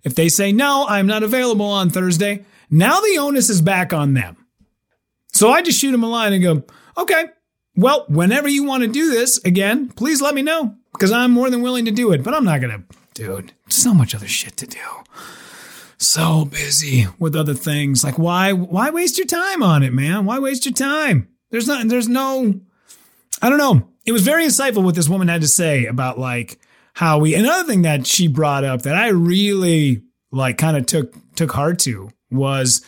If 0.02 0.14
they 0.14 0.28
say, 0.28 0.52
no, 0.52 0.86
I'm 0.88 1.06
not 1.06 1.22
available 1.22 1.66
on 1.66 1.88
Thursday, 1.88 2.44
now 2.68 3.00
the 3.00 3.18
onus 3.20 3.48
is 3.48 3.62
back 3.62 3.92
on 3.92 4.14
them. 4.14 4.36
So 5.32 5.50
I 5.50 5.62
just 5.62 5.78
shoot 5.78 5.92
them 5.92 6.02
a 6.02 6.08
line 6.08 6.32
and 6.32 6.42
go, 6.42 6.64
okay, 6.96 7.26
well, 7.76 8.04
whenever 8.08 8.48
you 8.48 8.64
want 8.64 8.82
to 8.82 8.88
do 8.88 9.10
this 9.10 9.42
again, 9.44 9.88
please 9.88 10.20
let 10.20 10.34
me 10.34 10.42
know 10.42 10.76
because 10.92 11.10
I'm 11.10 11.30
more 11.30 11.50
than 11.50 11.62
willing 11.62 11.86
to 11.86 11.90
do 11.90 12.12
it. 12.12 12.22
But 12.22 12.34
I'm 12.34 12.44
not 12.44 12.60
going 12.60 12.72
to, 12.78 12.96
dude, 13.14 13.52
so 13.68 13.94
much 13.94 14.14
other 14.14 14.28
shit 14.28 14.56
to 14.58 14.66
do. 14.66 14.78
So 15.96 16.44
busy 16.44 17.06
with 17.18 17.36
other 17.36 17.54
things. 17.54 18.04
Like, 18.04 18.18
why, 18.18 18.52
why 18.52 18.90
waste 18.90 19.18
your 19.18 19.26
time 19.26 19.62
on 19.62 19.82
it, 19.82 19.92
man? 19.92 20.24
Why 20.24 20.38
waste 20.38 20.66
your 20.66 20.74
time? 20.74 21.28
There's 21.50 21.68
not, 21.68 21.88
there's 21.88 22.08
no, 22.08 22.60
I 23.40 23.48
don't 23.48 23.58
know. 23.58 23.88
It 24.04 24.12
was 24.12 24.22
very 24.22 24.44
insightful 24.44 24.82
what 24.82 24.94
this 24.94 25.08
woman 25.08 25.28
had 25.28 25.42
to 25.42 25.48
say 25.48 25.86
about 25.86 26.18
like 26.18 26.58
how 26.94 27.18
we, 27.18 27.34
another 27.34 27.66
thing 27.68 27.82
that 27.82 28.06
she 28.06 28.26
brought 28.26 28.64
up 28.64 28.82
that 28.82 28.96
I 28.96 29.08
really 29.08 30.02
like 30.32 30.58
kind 30.58 30.76
of 30.76 30.86
took, 30.86 31.14
took 31.36 31.52
heart 31.52 31.78
to 31.80 32.10
was, 32.30 32.84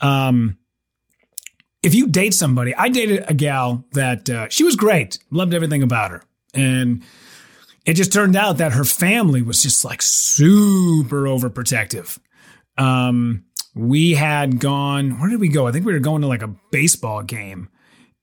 um, 0.00 0.58
if 1.86 1.94
you 1.94 2.08
date 2.08 2.34
somebody, 2.34 2.74
I 2.74 2.88
dated 2.88 3.24
a 3.28 3.34
gal 3.34 3.84
that 3.92 4.28
uh, 4.28 4.48
she 4.48 4.64
was 4.64 4.74
great, 4.74 5.20
loved 5.30 5.54
everything 5.54 5.84
about 5.84 6.10
her. 6.10 6.20
And 6.52 7.04
it 7.84 7.94
just 7.94 8.12
turned 8.12 8.34
out 8.34 8.56
that 8.58 8.72
her 8.72 8.82
family 8.82 9.40
was 9.40 9.62
just 9.62 9.84
like 9.84 10.02
super 10.02 11.26
overprotective. 11.26 12.18
Um, 12.76 13.44
we 13.76 14.14
had 14.14 14.58
gone, 14.58 15.20
where 15.20 15.30
did 15.30 15.38
we 15.38 15.48
go? 15.48 15.68
I 15.68 15.70
think 15.70 15.86
we 15.86 15.92
were 15.92 16.00
going 16.00 16.22
to 16.22 16.26
like 16.26 16.42
a 16.42 16.56
baseball 16.72 17.22
game. 17.22 17.68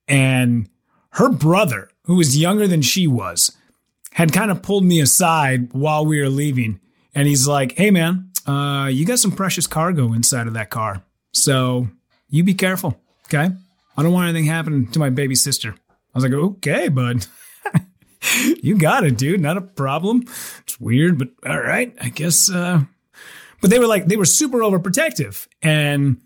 And 0.06 0.68
her 1.12 1.30
brother, 1.30 1.88
who 2.02 2.16
was 2.16 2.36
younger 2.36 2.68
than 2.68 2.82
she 2.82 3.06
was, 3.06 3.56
had 4.12 4.30
kind 4.30 4.50
of 4.50 4.60
pulled 4.60 4.84
me 4.84 5.00
aside 5.00 5.72
while 5.72 6.04
we 6.04 6.20
were 6.20 6.28
leaving. 6.28 6.80
And 7.14 7.26
he's 7.26 7.48
like, 7.48 7.72
hey, 7.78 7.90
man, 7.90 8.30
uh, 8.46 8.90
you 8.92 9.06
got 9.06 9.20
some 9.20 9.32
precious 9.32 9.66
cargo 9.66 10.12
inside 10.12 10.48
of 10.48 10.52
that 10.52 10.68
car. 10.68 11.02
So 11.32 11.88
you 12.28 12.44
be 12.44 12.52
careful. 12.52 13.00
Okay. 13.26 13.48
I 13.96 14.02
don't 14.02 14.12
want 14.12 14.28
anything 14.28 14.46
happening 14.46 14.90
to 14.92 14.98
my 14.98 15.10
baby 15.10 15.34
sister. 15.34 15.74
I 15.88 16.18
was 16.18 16.24
like, 16.24 16.32
okay, 16.32 16.88
bud. 16.88 17.26
you 18.62 18.76
got 18.76 19.04
it, 19.04 19.16
dude. 19.16 19.40
Not 19.40 19.56
a 19.56 19.62
problem. 19.62 20.24
It's 20.60 20.80
weird, 20.80 21.18
but 21.18 21.28
all 21.46 21.60
right. 21.60 21.94
I 22.00 22.08
guess, 22.08 22.50
uh, 22.50 22.82
but 23.60 23.70
they 23.70 23.78
were 23.78 23.86
like, 23.86 24.06
they 24.06 24.16
were 24.16 24.24
super 24.24 24.58
overprotective 24.58 25.46
and 25.62 26.18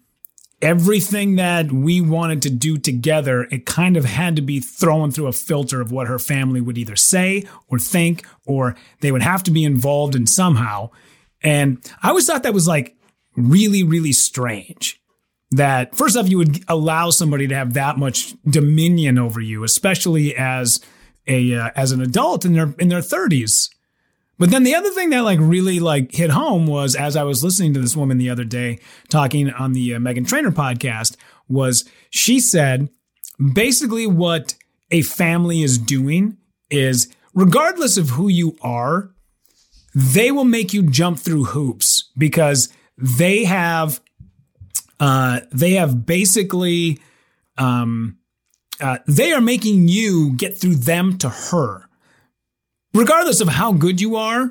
everything 0.61 1.37
that 1.37 1.71
we 1.71 2.01
wanted 2.01 2.43
to 2.43 2.51
do 2.51 2.77
together, 2.77 3.47
it 3.51 3.67
kind 3.67 3.97
of 3.97 4.05
had 4.05 4.37
to 4.37 4.43
be 4.43 4.61
thrown 4.61 5.11
through 5.11 5.29
a 5.29 5.33
filter 5.33 5.81
of 5.81 5.93
what 5.93 6.09
her 6.09 6.19
family 6.19 6.61
would 6.61 6.77
either 6.79 6.97
say 6.97 7.45
or 7.69 7.79
think, 7.79 8.27
or 8.45 8.77
they 9.01 9.13
would 9.13 9.23
have 9.23 9.43
to 9.45 9.51
be 9.51 9.65
involved 9.65 10.15
in 10.15 10.27
somehow. 10.27 10.91
And 11.43 11.79
I 12.03 12.09
always 12.09 12.27
thought 12.27 12.43
that 12.43 12.55
was 12.55 12.67
like 12.67 12.97
really, 13.37 13.85
really 13.85 14.13
strange 14.13 15.01
that 15.51 15.97
first 15.97 16.17
off, 16.17 16.29
you 16.29 16.39
would 16.39 16.63
allow 16.69 17.11
somebody 17.11 17.49
to 17.49 17.55
have 17.55 17.75
that 17.75 17.99
much 17.99 18.35
dominion 18.49 19.19
over 19.19 19.41
you, 19.41 19.65
especially 19.65 20.37
as 20.37 20.81
a 21.27 21.55
uh, 21.55 21.71
as 21.75 21.93
an 21.93 22.01
adult 22.01 22.45
in 22.45 22.53
their 22.53 22.75
in 22.79 22.89
their 22.89 23.03
thirties. 23.03 23.71
But 24.39 24.51
then 24.51 24.63
the 24.63 24.75
other 24.75 24.91
thing 24.91 25.11
that 25.11 25.21
like 25.25 25.39
really 25.41 25.81
like 25.81 26.13
hit 26.13 26.31
home 26.31 26.67
was 26.67 26.95
as 26.95 27.17
I 27.17 27.25
was 27.25 27.43
listening 27.43 27.75
to 27.75 27.81
this 27.81 27.97
woman 27.97 28.19
the 28.19 28.31
other 28.31 28.45
day 28.45 28.79
talking 29.09 29.51
on 29.51 29.73
the 29.73 29.95
uh, 29.95 29.99
Meghan 29.99 30.29
Trainor 30.29 30.53
podcast 30.53 31.17
was 31.49 31.85
she 32.11 32.39
said 32.41 32.89
basically 33.53 34.07
what 34.07 34.55
a 34.91 35.03
family 35.03 35.63
is 35.63 35.79
doing 35.79 36.37
is 36.71 37.09
regardless 37.35 37.97
of 37.97 38.11
who 38.11 38.29
you 38.29 38.57
are, 38.63 39.11
they 39.95 40.31
will 40.31 40.45
make 40.45 40.73
you 40.73 40.83
jump 40.83 41.19
through 41.19 41.45
hoops 41.45 42.11
because 42.17 42.69
they 42.97 43.45
have 43.45 44.01
uh, 45.01 45.41
they 45.53 45.73
have 45.73 46.07
basically, 46.07 47.01
um, 47.57 48.19
uh, 48.81 48.99
they 49.07 49.33
are 49.33 49.41
making 49.41 49.89
you 49.89 50.33
get 50.37 50.59
through 50.59 50.77
them 50.77 51.19
to 51.19 51.29
her. 51.29 51.89
Regardless 52.95 53.41
of 53.41 53.49
how 53.49 53.73
good 53.73 54.01
you 54.01 54.17
are, 54.17 54.51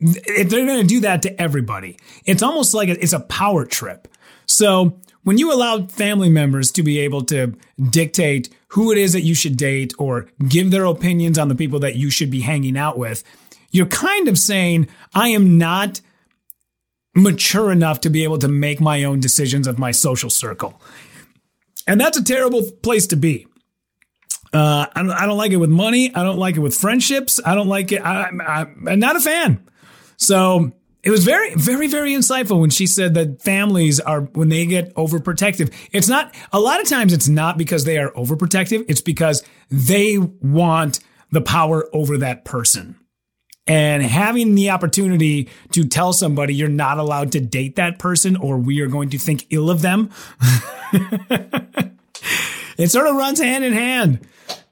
th- 0.00 0.48
they're 0.48 0.66
going 0.66 0.82
to 0.82 0.86
do 0.86 1.00
that 1.00 1.22
to 1.22 1.40
everybody. 1.40 1.98
It's 2.24 2.42
almost 2.42 2.74
like 2.74 2.88
it's 2.88 3.12
a 3.12 3.20
power 3.20 3.64
trip. 3.64 4.08
So 4.46 4.98
when 5.24 5.38
you 5.38 5.52
allow 5.52 5.86
family 5.86 6.30
members 6.30 6.72
to 6.72 6.82
be 6.82 6.98
able 7.00 7.22
to 7.26 7.54
dictate 7.90 8.48
who 8.68 8.92
it 8.92 8.98
is 8.98 9.12
that 9.12 9.22
you 9.22 9.34
should 9.34 9.56
date 9.56 9.92
or 9.98 10.28
give 10.48 10.70
their 10.70 10.84
opinions 10.84 11.38
on 11.38 11.48
the 11.48 11.54
people 11.54 11.80
that 11.80 11.96
you 11.96 12.10
should 12.10 12.30
be 12.30 12.40
hanging 12.40 12.76
out 12.76 12.98
with, 12.98 13.24
you're 13.70 13.86
kind 13.86 14.28
of 14.28 14.38
saying, 14.38 14.88
I 15.14 15.28
am 15.28 15.58
not 15.58 16.00
mature 17.22 17.70
enough 17.70 18.00
to 18.02 18.10
be 18.10 18.24
able 18.24 18.38
to 18.38 18.48
make 18.48 18.80
my 18.80 19.04
own 19.04 19.20
decisions 19.20 19.66
of 19.66 19.78
my 19.78 19.90
social 19.90 20.30
circle. 20.30 20.80
And 21.86 22.00
that's 22.00 22.18
a 22.18 22.24
terrible 22.24 22.70
place 22.82 23.06
to 23.08 23.16
be. 23.16 23.46
Uh, 24.52 24.86
I, 24.94 25.02
don't, 25.02 25.10
I 25.10 25.26
don't 25.26 25.36
like 25.36 25.52
it 25.52 25.56
with 25.56 25.70
money. 25.70 26.14
I 26.14 26.22
don't 26.22 26.38
like 26.38 26.56
it 26.56 26.60
with 26.60 26.74
friendships. 26.74 27.40
I 27.44 27.54
don't 27.54 27.68
like 27.68 27.92
it. 27.92 28.00
I, 28.00 28.30
I, 28.46 28.60
I'm 28.86 28.98
not 28.98 29.16
a 29.16 29.20
fan. 29.20 29.68
So 30.16 30.72
it 31.02 31.10
was 31.10 31.24
very, 31.24 31.54
very, 31.54 31.86
very 31.86 32.12
insightful 32.12 32.60
when 32.60 32.70
she 32.70 32.86
said 32.86 33.14
that 33.14 33.42
families 33.42 34.00
are, 34.00 34.22
when 34.22 34.48
they 34.48 34.66
get 34.66 34.94
overprotective, 34.94 35.72
it's 35.92 36.08
not, 36.08 36.34
a 36.52 36.60
lot 36.60 36.80
of 36.80 36.88
times 36.88 37.12
it's 37.12 37.28
not 37.28 37.56
because 37.56 37.84
they 37.84 37.98
are 37.98 38.10
overprotective. 38.12 38.84
It's 38.88 39.00
because 39.00 39.42
they 39.70 40.18
want 40.18 41.00
the 41.30 41.40
power 41.40 41.88
over 41.92 42.18
that 42.18 42.44
person. 42.44 42.96
And 43.68 44.02
having 44.02 44.54
the 44.54 44.70
opportunity 44.70 45.50
to 45.72 45.86
tell 45.86 46.14
somebody 46.14 46.54
you're 46.54 46.68
not 46.68 46.98
allowed 46.98 47.32
to 47.32 47.40
date 47.40 47.76
that 47.76 47.98
person 47.98 48.36
or 48.36 48.56
we 48.56 48.80
are 48.80 48.86
going 48.86 49.10
to 49.10 49.18
think 49.18 49.46
ill 49.50 49.70
of 49.70 49.82
them, 49.82 50.10
it 52.78 52.90
sort 52.90 53.06
of 53.06 53.16
runs 53.16 53.40
hand 53.40 53.64
in 53.64 53.74
hand. 53.74 54.26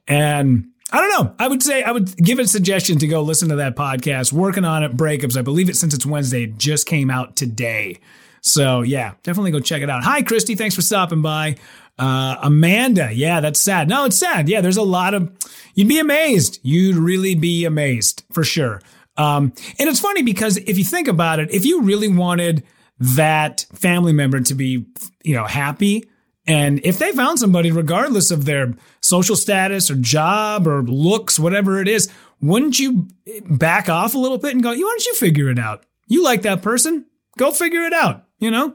And 0.08 0.70
I 0.90 1.00
don't 1.00 1.10
know. 1.10 1.34
I 1.38 1.48
would 1.48 1.62
say 1.62 1.82
I 1.82 1.90
would 1.90 2.16
give 2.16 2.38
a 2.38 2.46
suggestion 2.46 2.98
to 3.00 3.06
go 3.06 3.20
listen 3.20 3.50
to 3.50 3.56
that 3.56 3.76
podcast. 3.76 4.32
Working 4.32 4.64
on 4.64 4.82
it, 4.82 4.96
breakups. 4.96 5.36
I 5.36 5.42
believe 5.42 5.68
it 5.68 5.76
since 5.76 5.92
it's 5.92 6.06
Wednesday. 6.06 6.44
It 6.44 6.56
just 6.56 6.86
came 6.86 7.10
out 7.10 7.36
today. 7.36 7.98
So 8.40 8.82
yeah, 8.82 9.14
definitely 9.24 9.50
go 9.50 9.60
check 9.60 9.82
it 9.82 9.90
out. 9.90 10.04
Hi, 10.04 10.22
Christy. 10.22 10.54
Thanks 10.54 10.74
for 10.74 10.82
stopping 10.82 11.20
by. 11.20 11.56
Uh, 11.98 12.36
Amanda. 12.42 13.10
Yeah, 13.12 13.40
that's 13.40 13.60
sad. 13.60 13.88
No, 13.88 14.04
it's 14.04 14.18
sad. 14.18 14.48
Yeah, 14.48 14.60
there's 14.60 14.76
a 14.76 14.82
lot 14.82 15.14
of, 15.14 15.32
you'd 15.74 15.88
be 15.88 15.98
amazed. 15.98 16.58
You'd 16.62 16.96
really 16.96 17.34
be 17.34 17.64
amazed 17.64 18.24
for 18.32 18.44
sure. 18.44 18.82
Um, 19.16 19.52
and 19.78 19.88
it's 19.88 20.00
funny 20.00 20.22
because 20.22 20.58
if 20.58 20.76
you 20.76 20.84
think 20.84 21.08
about 21.08 21.38
it, 21.38 21.50
if 21.50 21.64
you 21.64 21.82
really 21.82 22.08
wanted 22.08 22.64
that 22.98 23.64
family 23.72 24.12
member 24.12 24.40
to 24.40 24.54
be, 24.54 24.86
you 25.24 25.34
know, 25.34 25.44
happy, 25.44 26.04
and 26.46 26.80
if 26.84 26.98
they 26.98 27.12
found 27.12 27.38
somebody, 27.38 27.72
regardless 27.72 28.30
of 28.30 28.44
their 28.44 28.74
social 29.00 29.34
status 29.34 29.90
or 29.90 29.96
job 29.96 30.68
or 30.68 30.82
looks, 30.82 31.40
whatever 31.40 31.80
it 31.80 31.88
is, 31.88 32.08
wouldn't 32.40 32.78
you 32.78 33.08
back 33.46 33.88
off 33.88 34.14
a 34.14 34.18
little 34.18 34.38
bit 34.38 34.52
and 34.52 34.62
go, 34.62 34.70
why 34.70 34.76
don't 34.76 35.06
you 35.06 35.14
figure 35.14 35.50
it 35.50 35.58
out? 35.58 35.84
You 36.06 36.22
like 36.22 36.42
that 36.42 36.62
person. 36.62 37.06
Go 37.36 37.50
figure 37.50 37.82
it 37.82 37.92
out. 37.92 38.24
You 38.38 38.50
know, 38.50 38.66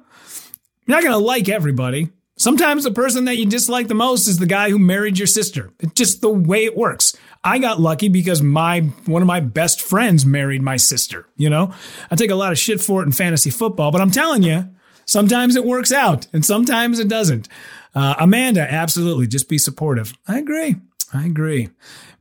you're 0.85 0.97
not 0.97 1.03
going 1.03 1.13
to 1.13 1.25
like 1.25 1.47
everybody. 1.47 2.09
Sometimes 2.41 2.83
the 2.83 2.91
person 2.91 3.25
that 3.25 3.38
you 3.38 3.45
dislike 3.45 3.88
the 3.88 3.93
most 3.93 4.27
is 4.27 4.39
the 4.39 4.48
guy 4.48 4.71
who 4.71 4.79
married 4.79 5.19
your 5.19 5.27
sister. 5.27 5.71
It's 5.79 5.93
just 5.93 6.21
the 6.21 6.29
way 6.31 6.65
it 6.65 6.75
works. 6.75 7.15
I 7.43 7.60
got 7.60 7.79
lucky 7.79 8.10
because 8.10 8.41
my 8.41 8.79
one 9.05 9.21
of 9.21 9.27
my 9.27 9.41
best 9.41 9.79
friends 9.79 10.25
married 10.25 10.63
my 10.63 10.77
sister. 10.77 11.27
You 11.36 11.51
know, 11.51 11.71
I 12.10 12.15
take 12.15 12.31
a 12.31 12.36
lot 12.36 12.51
of 12.51 12.57
shit 12.57 12.81
for 12.81 13.03
it 13.03 13.05
in 13.05 13.12
fantasy 13.12 13.51
football, 13.51 13.91
but 13.91 14.01
I'm 14.01 14.10
telling 14.10 14.41
you, 14.41 14.67
sometimes 15.05 15.55
it 15.55 15.65
works 15.65 15.91
out 15.91 16.25
and 16.33 16.43
sometimes 16.43 16.98
it 16.98 17.07
doesn't. 17.07 17.48
Uh, 17.93 18.15
Amanda, 18.17 18.62
absolutely, 18.62 19.27
just 19.27 19.48
be 19.48 19.60
supportive. 19.60 20.17
I 20.27 20.39
agree. 20.39 20.77
I 21.13 21.27
agree. 21.27 21.69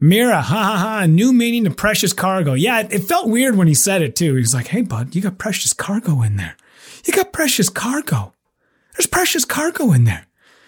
Mira, 0.00 0.42
ha 0.42 0.62
ha 0.62 0.76
ha, 0.76 1.06
new 1.06 1.32
meaning 1.32 1.64
to 1.64 1.70
precious 1.70 2.12
cargo. 2.12 2.52
Yeah, 2.52 2.80
it, 2.80 2.92
it 2.92 3.04
felt 3.04 3.30
weird 3.30 3.56
when 3.56 3.68
he 3.68 3.74
said 3.74 4.02
it 4.02 4.16
too. 4.16 4.34
He's 4.34 4.52
like, 4.52 4.66
hey, 4.66 4.82
bud, 4.82 5.14
you 5.14 5.22
got 5.22 5.38
precious 5.38 5.72
cargo 5.72 6.20
in 6.20 6.36
there. 6.36 6.58
You 7.06 7.14
got 7.14 7.32
precious 7.32 7.70
cargo. 7.70 8.34
There's 9.00 9.08
precious 9.08 9.46
cargo 9.46 9.92
in 9.92 10.04
there. 10.04 10.26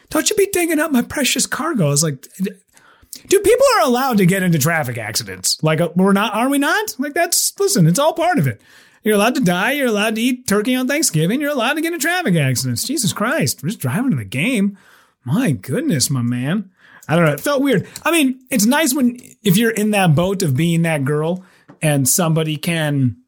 Don't 0.08 0.30
you 0.30 0.36
be 0.36 0.48
digging 0.50 0.78
up 0.78 0.90
my 0.90 1.02
precious 1.02 1.44
cargo. 1.44 1.88
I 1.88 1.90
was 1.90 2.02
like, 2.02 2.26
dude, 2.38 3.44
people 3.44 3.66
are 3.76 3.84
allowed 3.84 4.16
to 4.16 4.24
get 4.24 4.42
into 4.42 4.58
traffic 4.58 4.96
accidents. 4.96 5.62
Like, 5.62 5.82
uh, 5.82 5.90
we're 5.94 6.14
not, 6.14 6.34
are 6.34 6.48
we 6.48 6.56
not? 6.56 6.96
Like, 6.98 7.12
that's, 7.12 7.52
listen, 7.60 7.86
it's 7.86 7.98
all 7.98 8.14
part 8.14 8.38
of 8.38 8.46
it. 8.46 8.62
You're 9.02 9.16
allowed 9.16 9.34
to 9.34 9.42
die. 9.42 9.72
You're 9.72 9.88
allowed 9.88 10.14
to 10.14 10.22
eat 10.22 10.48
turkey 10.48 10.74
on 10.74 10.88
Thanksgiving. 10.88 11.42
You're 11.42 11.50
allowed 11.50 11.74
to 11.74 11.82
get 11.82 11.92
in 11.92 12.00
traffic 12.00 12.34
accidents. 12.36 12.86
Jesus 12.86 13.12
Christ. 13.12 13.62
We're 13.62 13.68
just 13.68 13.80
driving 13.80 14.12
to 14.12 14.16
the 14.16 14.24
game. 14.24 14.78
My 15.26 15.50
goodness, 15.50 16.08
my 16.08 16.22
man. 16.22 16.70
I 17.08 17.16
don't 17.16 17.26
know. 17.26 17.34
It 17.34 17.40
felt 17.40 17.60
weird. 17.60 17.86
I 18.02 18.12
mean, 18.12 18.40
it's 18.50 18.64
nice 18.64 18.94
when, 18.94 19.18
if 19.42 19.58
you're 19.58 19.72
in 19.72 19.90
that 19.90 20.14
boat 20.14 20.42
of 20.42 20.56
being 20.56 20.80
that 20.82 21.04
girl 21.04 21.44
and 21.82 22.08
somebody 22.08 22.56
can, 22.56 23.18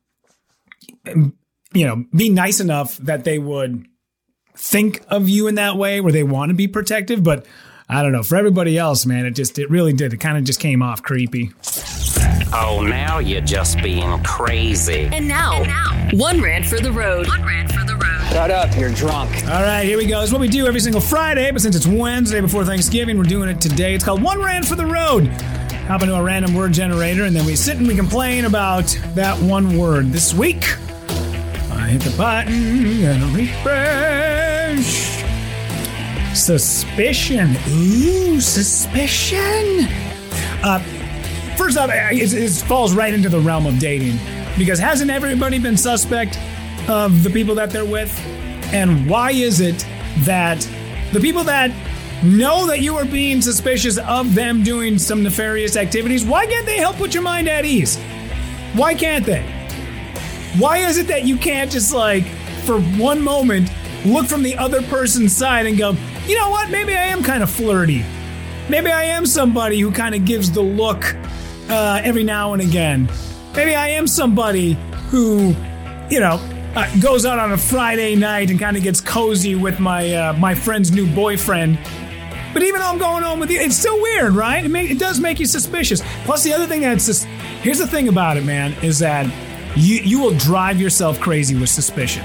you 1.05 1.87
know, 1.87 2.07
be 2.17 2.31
nice 2.31 2.59
enough 2.59 2.97
that 2.97 3.25
they 3.25 3.39
would 3.39 3.85
think 4.55 5.03
of 5.09 5.29
you 5.29 5.47
in 5.47 5.57
that 5.57 5.77
way 5.77 6.01
where 6.01 6.13
they 6.13 6.23
want 6.23 6.51
to 6.51 6.55
be 6.55 6.69
protective. 6.69 7.23
But 7.23 7.47
I 7.89 8.03
don't 8.03 8.13
know. 8.13 8.23
For 8.23 8.37
everybody 8.37 8.79
else, 8.79 9.05
man, 9.05 9.27
it 9.27 9.33
just, 9.33 9.59
it 9.59 9.71
really 9.71 9.93
did. 9.93 10.13
It 10.13 10.19
kind 10.19 10.39
of 10.39 10.45
just 10.45 10.61
came 10.61 10.83
off 10.83 11.03
creepy. 11.03 11.53
Oh, 12.53 12.85
now 12.87 13.19
you're 13.19 13.41
just 13.41 13.83
being 13.83 14.23
crazy. 14.23 15.09
And 15.13 15.27
now, 15.27 15.57
and 15.57 15.67
now, 15.67 16.09
one 16.13 16.41
rant 16.41 16.65
for 16.65 16.79
the 16.79 16.93
road. 16.93 17.27
One 17.27 17.45
rant 17.45 17.73
for 17.73 17.85
the 17.85 17.97
road. 17.97 18.29
Shut 18.31 18.51
up, 18.51 18.77
you're 18.77 18.91
drunk. 18.91 19.31
All 19.49 19.63
right, 19.63 19.85
here 19.85 19.99
we 19.99 20.07
go. 20.07 20.23
It's 20.23 20.33
what 20.33 20.41
we 20.41 20.49
do 20.49 20.67
every 20.67 20.81
single 20.81 21.01
Friday, 21.01 21.51
but 21.51 21.61
since 21.61 21.77
it's 21.77 21.87
Wednesday 21.87 22.41
before 22.41 22.65
Thanksgiving, 22.65 23.19
we're 23.19 23.25
doing 23.25 23.49
it 23.49 23.61
today. 23.61 23.95
It's 23.95 24.05
called 24.05 24.23
One 24.23 24.41
Rant 24.41 24.67
for 24.67 24.77
the 24.77 24.87
Road. 24.87 25.27
Hop 25.87 26.03
into 26.03 26.15
a 26.15 26.23
random 26.23 26.55
word 26.55 26.73
generator, 26.73 27.25
and 27.25 27.37
then 27.37 27.45
we 27.45 27.57
sit 27.57 27.77
and 27.77 27.87
we 27.87 27.95
complain 27.95 28.45
about 28.45 28.87
that 29.15 29.39
one 29.41 29.77
word. 29.77 30.07
This 30.07 30.33
week, 30.33 30.65
I 31.71 31.89
hit 31.91 32.03
the 32.03 32.15
button 32.17 32.55
and 32.55 33.37
refresh. 33.37 34.44
Suspicion. 36.35 37.57
Ooh, 37.69 38.41
suspicion. 38.41 39.87
Uh, 40.63 40.79
first 41.57 41.79
off, 41.79 41.91
it, 41.93 42.33
it 42.33 42.51
falls 42.67 42.95
right 42.95 43.15
into 43.15 43.29
the 43.29 43.41
realm 43.41 43.67
of 43.67 43.79
dating 43.79 44.19
because 44.59 44.79
hasn't 44.79 45.11
everybody 45.11 45.59
been 45.59 45.77
suspect 45.77 46.39
of 46.89 47.23
the 47.23 47.31
people 47.31 47.55
that 47.55 47.71
they're 47.71 47.85
with? 47.85 48.19
And 48.73 49.09
why 49.09 49.31
is 49.31 49.61
it 49.61 49.87
that 50.21 50.69
the 51.13 51.21
people 51.21 51.45
that 51.45 51.71
know 52.25 52.67
that 52.67 52.81
you 52.81 52.97
are 52.97 53.05
being 53.05 53.43
suspicious 53.43 53.99
of 53.99 54.35
them 54.35 54.63
doing 54.63 54.99
some 54.99 55.23
nefarious 55.23 55.77
activities, 55.77 56.25
why 56.25 56.47
can't 56.47 56.67
they 56.67 56.79
help 56.79 56.97
put 56.97 57.15
your 57.15 57.23
mind 57.23 57.49
at 57.49 57.65
ease? 57.65 57.97
Why 58.75 58.95
can't 58.95 59.25
they? 59.25 59.43
Why 60.59 60.79
is 60.79 60.99
it 60.99 61.07
that 61.09 61.25
you 61.25 61.37
can't 61.37 61.71
just 61.71 61.93
like, 61.93 62.25
for 62.65 62.81
one 62.81 63.21
moment, 63.21 63.71
look 64.05 64.27
from 64.27 64.43
the 64.43 64.57
other 64.57 64.83
person's 64.83 65.35
side 65.35 65.67
and 65.67 65.79
go, 65.79 65.97
you 66.27 66.37
know 66.37 66.51
what? 66.51 66.71
Maybe 66.71 66.95
I 66.95 67.07
am 67.07 67.23
kind 67.23 67.43
of 67.43 67.51
flirty. 67.51 68.05
Maybe 68.69 68.91
I 68.91 69.05
am 69.05 69.27
somebody 69.27 69.81
who 69.81 69.91
kind 69.91 70.15
of 70.15 70.25
gives 70.25 70.51
the 70.51 70.63
look 70.63 71.15
uh, 71.69 72.01
every 72.03 72.25
now 72.25 72.53
and 72.53 72.63
again. 72.63 73.09
Maybe 73.55 73.75
I 73.75 73.89
am 73.89 74.07
somebody 74.07 74.77
who, 75.11 75.55
you 76.11 76.21
know, 76.21 76.41
uh, 76.75 77.01
goes 77.01 77.25
out 77.25 77.39
on 77.39 77.53
a 77.53 77.59
Friday 77.59 78.17
night 78.17 78.51
and 78.51 78.59
kind 78.59 78.77
of 78.77 78.83
gets 78.83 79.01
cozy 79.01 79.55
with 79.55 79.79
my 79.79 80.13
uh, 80.13 80.33
my 80.35 80.55
friend's 80.55 80.91
new 80.91 81.07
boyfriend. 81.15 81.79
But 82.53 82.63
even 82.63 82.81
though 82.81 82.89
I'm 82.89 82.99
going 82.99 83.23
home 83.23 83.41
with 83.41 83.51
you, 83.51 83.61
it's 83.61 83.77
still 83.77 84.01
weird, 84.01 84.33
right? 84.33 84.65
It, 84.65 84.69
make, 84.69 84.91
it 84.91 84.99
does 84.99 85.19
make 85.19 85.41
you 85.41 85.47
suspicious. 85.47 86.03
Plus, 86.25 86.45
the 86.45 86.53
other 86.53 86.67
thing 86.67 86.83
that's 86.83 87.07
just 87.07 87.25
here's 87.63 87.79
the 87.79 87.87
thing 87.87 88.09
about 88.09 88.37
it, 88.37 88.45
man, 88.45 88.73
is 88.83 88.99
that 89.01 89.27
you 89.77 89.97
you 89.97 90.21
will 90.21 90.37
drive 90.37 90.81
yourself 90.81 91.21
crazy 91.21 91.55
with 91.55 91.69
suspicion. 91.69 92.25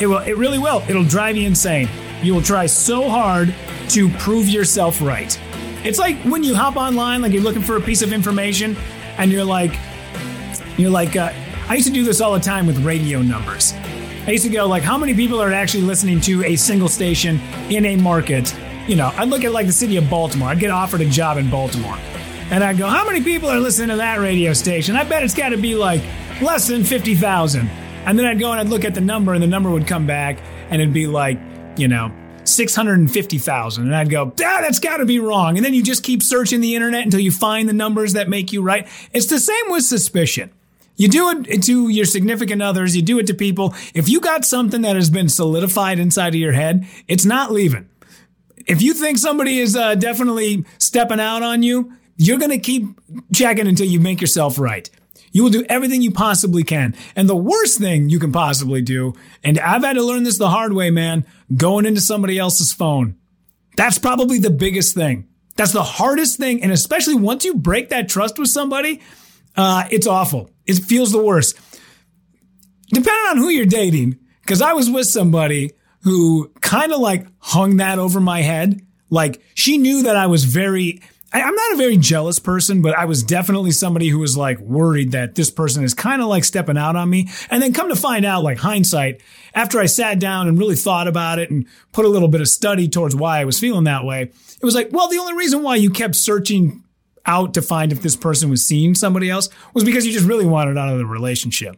It 0.00 0.06
will. 0.06 0.18
It 0.18 0.36
really 0.36 0.58
will. 0.58 0.82
It'll 0.88 1.04
drive 1.04 1.36
you 1.36 1.46
insane. 1.46 1.88
You 2.22 2.34
will 2.34 2.42
try 2.42 2.66
so 2.66 3.08
hard 3.08 3.54
to 3.90 4.08
prove 4.18 4.48
yourself 4.48 5.00
right. 5.00 5.38
It's 5.84 5.98
like 5.98 6.16
when 6.22 6.44
you 6.44 6.54
hop 6.54 6.76
online, 6.76 7.22
like 7.22 7.32
you're 7.32 7.42
looking 7.42 7.62
for 7.62 7.76
a 7.76 7.80
piece 7.80 8.02
of 8.02 8.12
information, 8.12 8.76
and 9.18 9.30
you're 9.32 9.44
like, 9.44 9.78
you're 10.76 10.90
like, 10.90 11.16
uh, 11.16 11.32
I 11.68 11.74
used 11.74 11.86
to 11.86 11.92
do 11.92 12.04
this 12.04 12.20
all 12.20 12.32
the 12.32 12.40
time 12.40 12.66
with 12.66 12.84
radio 12.84 13.22
numbers. 13.22 13.72
I 14.26 14.32
used 14.32 14.44
to 14.44 14.50
go 14.50 14.66
like, 14.66 14.82
how 14.82 14.98
many 14.98 15.14
people 15.14 15.40
are 15.40 15.52
actually 15.52 15.82
listening 15.82 16.20
to 16.22 16.44
a 16.44 16.56
single 16.56 16.88
station 16.88 17.40
in 17.70 17.86
a 17.86 17.96
market? 17.96 18.54
You 18.86 18.96
know, 18.96 19.12
I'd 19.16 19.28
look 19.28 19.44
at 19.44 19.52
like 19.52 19.66
the 19.66 19.72
city 19.72 19.96
of 19.96 20.08
Baltimore. 20.10 20.48
I'd 20.48 20.60
get 20.60 20.70
offered 20.70 21.00
a 21.00 21.08
job 21.08 21.38
in 21.38 21.48
Baltimore, 21.50 21.96
and 22.50 22.62
I'd 22.62 22.78
go, 22.78 22.86
how 22.86 23.06
many 23.06 23.22
people 23.22 23.48
are 23.48 23.58
listening 23.58 23.88
to 23.88 23.96
that 23.96 24.18
radio 24.18 24.52
station? 24.52 24.96
I 24.96 25.04
bet 25.04 25.22
it's 25.22 25.34
got 25.34 25.50
to 25.50 25.56
be 25.56 25.74
like 25.74 26.02
less 26.40 26.68
than 26.68 26.84
fifty 26.84 27.14
thousand. 27.14 27.70
And 28.06 28.18
then 28.18 28.26
I'd 28.26 28.38
go 28.38 28.50
and 28.50 28.60
I'd 28.60 28.68
look 28.68 28.84
at 28.84 28.94
the 28.94 29.00
number, 29.00 29.34
and 29.34 29.42
the 29.42 29.46
number 29.46 29.70
would 29.70 29.86
come 29.86 30.06
back, 30.06 30.38
and 30.70 30.80
it'd 30.80 30.94
be 30.94 31.06
like, 31.06 31.38
you 31.76 31.88
know, 31.88 32.12
650,000. 32.44 33.84
And 33.84 33.94
I'd 33.94 34.10
go, 34.10 34.26
ah, 34.26 34.58
that's 34.60 34.78
got 34.78 34.98
to 34.98 35.06
be 35.06 35.18
wrong. 35.18 35.56
And 35.56 35.64
then 35.64 35.74
you 35.74 35.82
just 35.82 36.02
keep 36.02 36.22
searching 36.22 36.60
the 36.60 36.74
internet 36.74 37.04
until 37.04 37.20
you 37.20 37.30
find 37.30 37.68
the 37.68 37.72
numbers 37.72 38.14
that 38.14 38.28
make 38.28 38.52
you 38.52 38.62
right. 38.62 38.88
It's 39.12 39.26
the 39.26 39.38
same 39.38 39.64
with 39.68 39.84
suspicion. 39.84 40.50
You 40.96 41.08
do 41.08 41.44
it 41.48 41.62
to 41.62 41.88
your 41.88 42.04
significant 42.04 42.60
others. 42.60 42.94
You 42.94 43.02
do 43.02 43.18
it 43.18 43.26
to 43.28 43.34
people. 43.34 43.74
If 43.94 44.08
you 44.08 44.20
got 44.20 44.44
something 44.44 44.82
that 44.82 44.96
has 44.96 45.08
been 45.08 45.28
solidified 45.28 45.98
inside 45.98 46.28
of 46.28 46.40
your 46.40 46.52
head, 46.52 46.86
it's 47.08 47.24
not 47.24 47.50
leaving. 47.50 47.88
If 48.66 48.82
you 48.82 48.92
think 48.92 49.16
somebody 49.16 49.60
is 49.60 49.74
uh, 49.74 49.94
definitely 49.94 50.66
stepping 50.78 51.20
out 51.20 51.42
on 51.42 51.62
you, 51.62 51.92
you're 52.18 52.38
going 52.38 52.50
to 52.50 52.58
keep 52.58 52.84
checking 53.34 53.66
until 53.66 53.86
you 53.86 53.98
make 53.98 54.20
yourself 54.20 54.58
right. 54.58 54.90
You 55.32 55.42
will 55.42 55.50
do 55.50 55.64
everything 55.68 56.02
you 56.02 56.10
possibly 56.10 56.62
can. 56.62 56.94
And 57.14 57.28
the 57.28 57.36
worst 57.36 57.78
thing 57.78 58.08
you 58.08 58.18
can 58.18 58.32
possibly 58.32 58.82
do, 58.82 59.14
and 59.44 59.58
I've 59.58 59.82
had 59.82 59.94
to 59.94 60.02
learn 60.02 60.24
this 60.24 60.38
the 60.38 60.50
hard 60.50 60.72
way, 60.72 60.90
man, 60.90 61.24
going 61.56 61.86
into 61.86 62.00
somebody 62.00 62.38
else's 62.38 62.72
phone. 62.72 63.16
That's 63.76 63.98
probably 63.98 64.38
the 64.38 64.50
biggest 64.50 64.94
thing. 64.94 65.28
That's 65.56 65.72
the 65.72 65.82
hardest 65.82 66.38
thing. 66.38 66.62
And 66.62 66.72
especially 66.72 67.14
once 67.14 67.44
you 67.44 67.54
break 67.54 67.90
that 67.90 68.08
trust 68.08 68.38
with 68.38 68.48
somebody, 68.48 69.00
uh, 69.56 69.84
it's 69.90 70.06
awful. 70.06 70.50
It 70.66 70.74
feels 70.74 71.12
the 71.12 71.22
worst. 71.22 71.56
Depending 72.88 73.26
on 73.30 73.36
who 73.36 73.48
you're 73.48 73.66
dating, 73.66 74.18
because 74.42 74.62
I 74.62 74.72
was 74.72 74.90
with 74.90 75.06
somebody 75.06 75.72
who 76.02 76.50
kind 76.60 76.92
of 76.92 77.00
like 77.00 77.26
hung 77.38 77.76
that 77.76 77.98
over 77.98 78.20
my 78.20 78.42
head. 78.42 78.80
Like 79.10 79.42
she 79.54 79.78
knew 79.78 80.04
that 80.04 80.16
I 80.16 80.26
was 80.26 80.44
very, 80.44 81.02
I, 81.32 81.42
I'm 81.42 81.54
not 81.54 81.72
a 81.72 81.76
very 81.76 81.96
jealous 81.96 82.38
person, 82.38 82.82
but 82.82 82.96
I 82.96 83.04
was 83.04 83.22
definitely 83.22 83.70
somebody 83.70 84.08
who 84.08 84.18
was 84.18 84.36
like 84.36 84.58
worried 84.58 85.12
that 85.12 85.34
this 85.34 85.50
person 85.50 85.84
is 85.84 85.94
kind 85.94 86.20
of 86.20 86.28
like 86.28 86.44
stepping 86.44 86.76
out 86.76 86.96
on 86.96 87.08
me. 87.08 87.28
And 87.50 87.62
then 87.62 87.72
come 87.72 87.88
to 87.88 87.96
find 87.96 88.24
out, 88.24 88.42
like 88.42 88.58
hindsight, 88.58 89.22
after 89.54 89.78
I 89.78 89.86
sat 89.86 90.18
down 90.18 90.48
and 90.48 90.58
really 90.58 90.76
thought 90.76 91.08
about 91.08 91.38
it 91.38 91.50
and 91.50 91.66
put 91.92 92.04
a 92.04 92.08
little 92.08 92.28
bit 92.28 92.40
of 92.40 92.48
study 92.48 92.88
towards 92.88 93.14
why 93.14 93.40
I 93.40 93.44
was 93.44 93.60
feeling 93.60 93.84
that 93.84 94.04
way, 94.04 94.22
it 94.22 94.64
was 94.64 94.74
like, 94.74 94.88
well, 94.92 95.08
the 95.08 95.18
only 95.18 95.34
reason 95.34 95.62
why 95.62 95.76
you 95.76 95.90
kept 95.90 96.16
searching 96.16 96.82
out 97.26 97.54
to 97.54 97.62
find 97.62 97.92
if 97.92 98.02
this 98.02 98.16
person 98.16 98.50
was 98.50 98.64
seeing 98.64 98.94
somebody 98.94 99.30
else 99.30 99.48
was 99.74 99.84
because 99.84 100.06
you 100.06 100.12
just 100.12 100.26
really 100.26 100.46
wanted 100.46 100.78
out 100.78 100.92
of 100.92 100.98
the 100.98 101.06
relationship. 101.06 101.76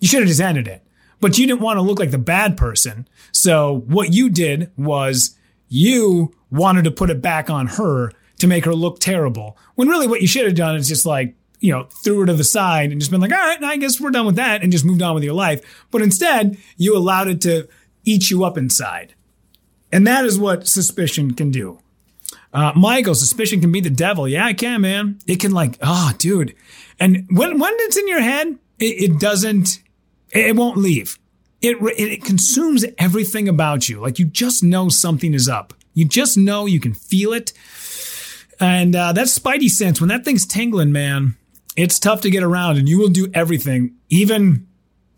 You 0.00 0.08
should 0.08 0.20
have 0.20 0.28
just 0.28 0.40
ended 0.40 0.66
it. 0.66 0.82
But 1.20 1.38
you 1.38 1.46
didn't 1.46 1.60
want 1.60 1.78
to 1.78 1.82
look 1.82 1.98
like 1.98 2.10
the 2.10 2.18
bad 2.18 2.56
person. 2.56 3.08
So 3.32 3.84
what 3.86 4.12
you 4.12 4.28
did 4.28 4.70
was 4.76 5.36
you 5.68 6.34
wanted 6.50 6.84
to 6.84 6.90
put 6.90 7.10
it 7.10 7.22
back 7.22 7.48
on 7.48 7.66
her 7.68 8.12
to 8.38 8.46
make 8.46 8.64
her 8.64 8.74
look 8.74 9.00
terrible. 9.00 9.56
When 9.74 9.88
really 9.88 10.06
what 10.06 10.20
you 10.20 10.26
should 10.26 10.46
have 10.46 10.54
done 10.54 10.76
is 10.76 10.88
just 10.88 11.06
like, 11.06 11.34
you 11.60 11.72
know, 11.72 11.84
threw 12.04 12.20
her 12.20 12.26
to 12.26 12.34
the 12.34 12.44
side 12.44 12.90
and 12.90 13.00
just 13.00 13.10
been 13.10 13.20
like, 13.20 13.32
all 13.32 13.38
right, 13.38 13.62
I 13.62 13.76
guess 13.76 14.00
we're 14.00 14.10
done 14.10 14.26
with 14.26 14.36
that 14.36 14.62
and 14.62 14.70
just 14.70 14.84
moved 14.84 15.02
on 15.02 15.14
with 15.14 15.24
your 15.24 15.34
life. 15.34 15.86
But 15.90 16.02
instead, 16.02 16.58
you 16.76 16.96
allowed 16.96 17.28
it 17.28 17.40
to 17.42 17.68
eat 18.04 18.30
you 18.30 18.44
up 18.44 18.58
inside. 18.58 19.14
And 19.90 20.06
that 20.06 20.24
is 20.24 20.38
what 20.38 20.68
suspicion 20.68 21.34
can 21.34 21.50
do. 21.50 21.78
Uh, 22.52 22.72
Michael, 22.74 23.14
suspicion 23.14 23.60
can 23.60 23.72
be 23.72 23.80
the 23.80 23.90
devil. 23.90 24.28
Yeah, 24.28 24.48
it 24.48 24.58
can, 24.58 24.80
man. 24.80 25.18
It 25.26 25.40
can 25.40 25.52
like, 25.52 25.78
oh, 25.82 26.12
dude. 26.18 26.54
And 26.98 27.26
when, 27.30 27.58
when 27.58 27.72
it's 27.76 27.96
in 27.96 28.08
your 28.08 28.20
head, 28.20 28.58
it, 28.78 29.10
it 29.10 29.20
doesn't, 29.20 29.82
it 30.30 30.56
won't 30.56 30.76
leave. 30.76 31.18
It, 31.62 31.78
it 31.98 32.24
consumes 32.24 32.84
everything 32.98 33.48
about 33.48 33.88
you. 33.88 34.00
Like 34.00 34.18
you 34.18 34.26
just 34.26 34.62
know 34.62 34.88
something 34.88 35.34
is 35.34 35.48
up. 35.48 35.72
You 35.94 36.04
just 36.04 36.36
know 36.36 36.66
you 36.66 36.80
can 36.80 36.92
feel 36.92 37.32
it. 37.32 37.52
And 38.60 38.96
uh, 38.96 39.12
that 39.12 39.26
spidey 39.26 39.68
sense, 39.68 40.00
when 40.00 40.08
that 40.08 40.24
thing's 40.24 40.46
tingling, 40.46 40.92
man, 40.92 41.36
it's 41.76 41.98
tough 41.98 42.22
to 42.22 42.30
get 42.30 42.42
around 42.42 42.78
and 42.78 42.88
you 42.88 42.98
will 42.98 43.08
do 43.08 43.28
everything, 43.34 43.94
even, 44.08 44.66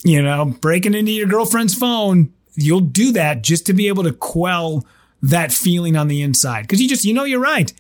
you 0.05 0.22
know, 0.22 0.46
breaking 0.61 0.94
into 0.94 1.12
your 1.12 1.29
girlfriend's 1.29 1.74
phone. 1.74 2.33
You'll 2.55 2.81
do 2.81 3.12
that 3.12 3.42
just 3.42 3.66
to 3.66 3.72
be 3.72 3.88
able 3.88 4.03
to 4.05 4.12
quell 4.12 4.85
that 5.22 5.53
feeling 5.53 5.96
on 5.96 6.09
the 6.09 6.22
inside. 6.22 6.68
Cause 6.68 6.81
you 6.81 6.88
just, 6.88 7.05
you 7.05 7.14
know, 7.14 7.24
you're 7.24 7.40
right. 7.40 7.72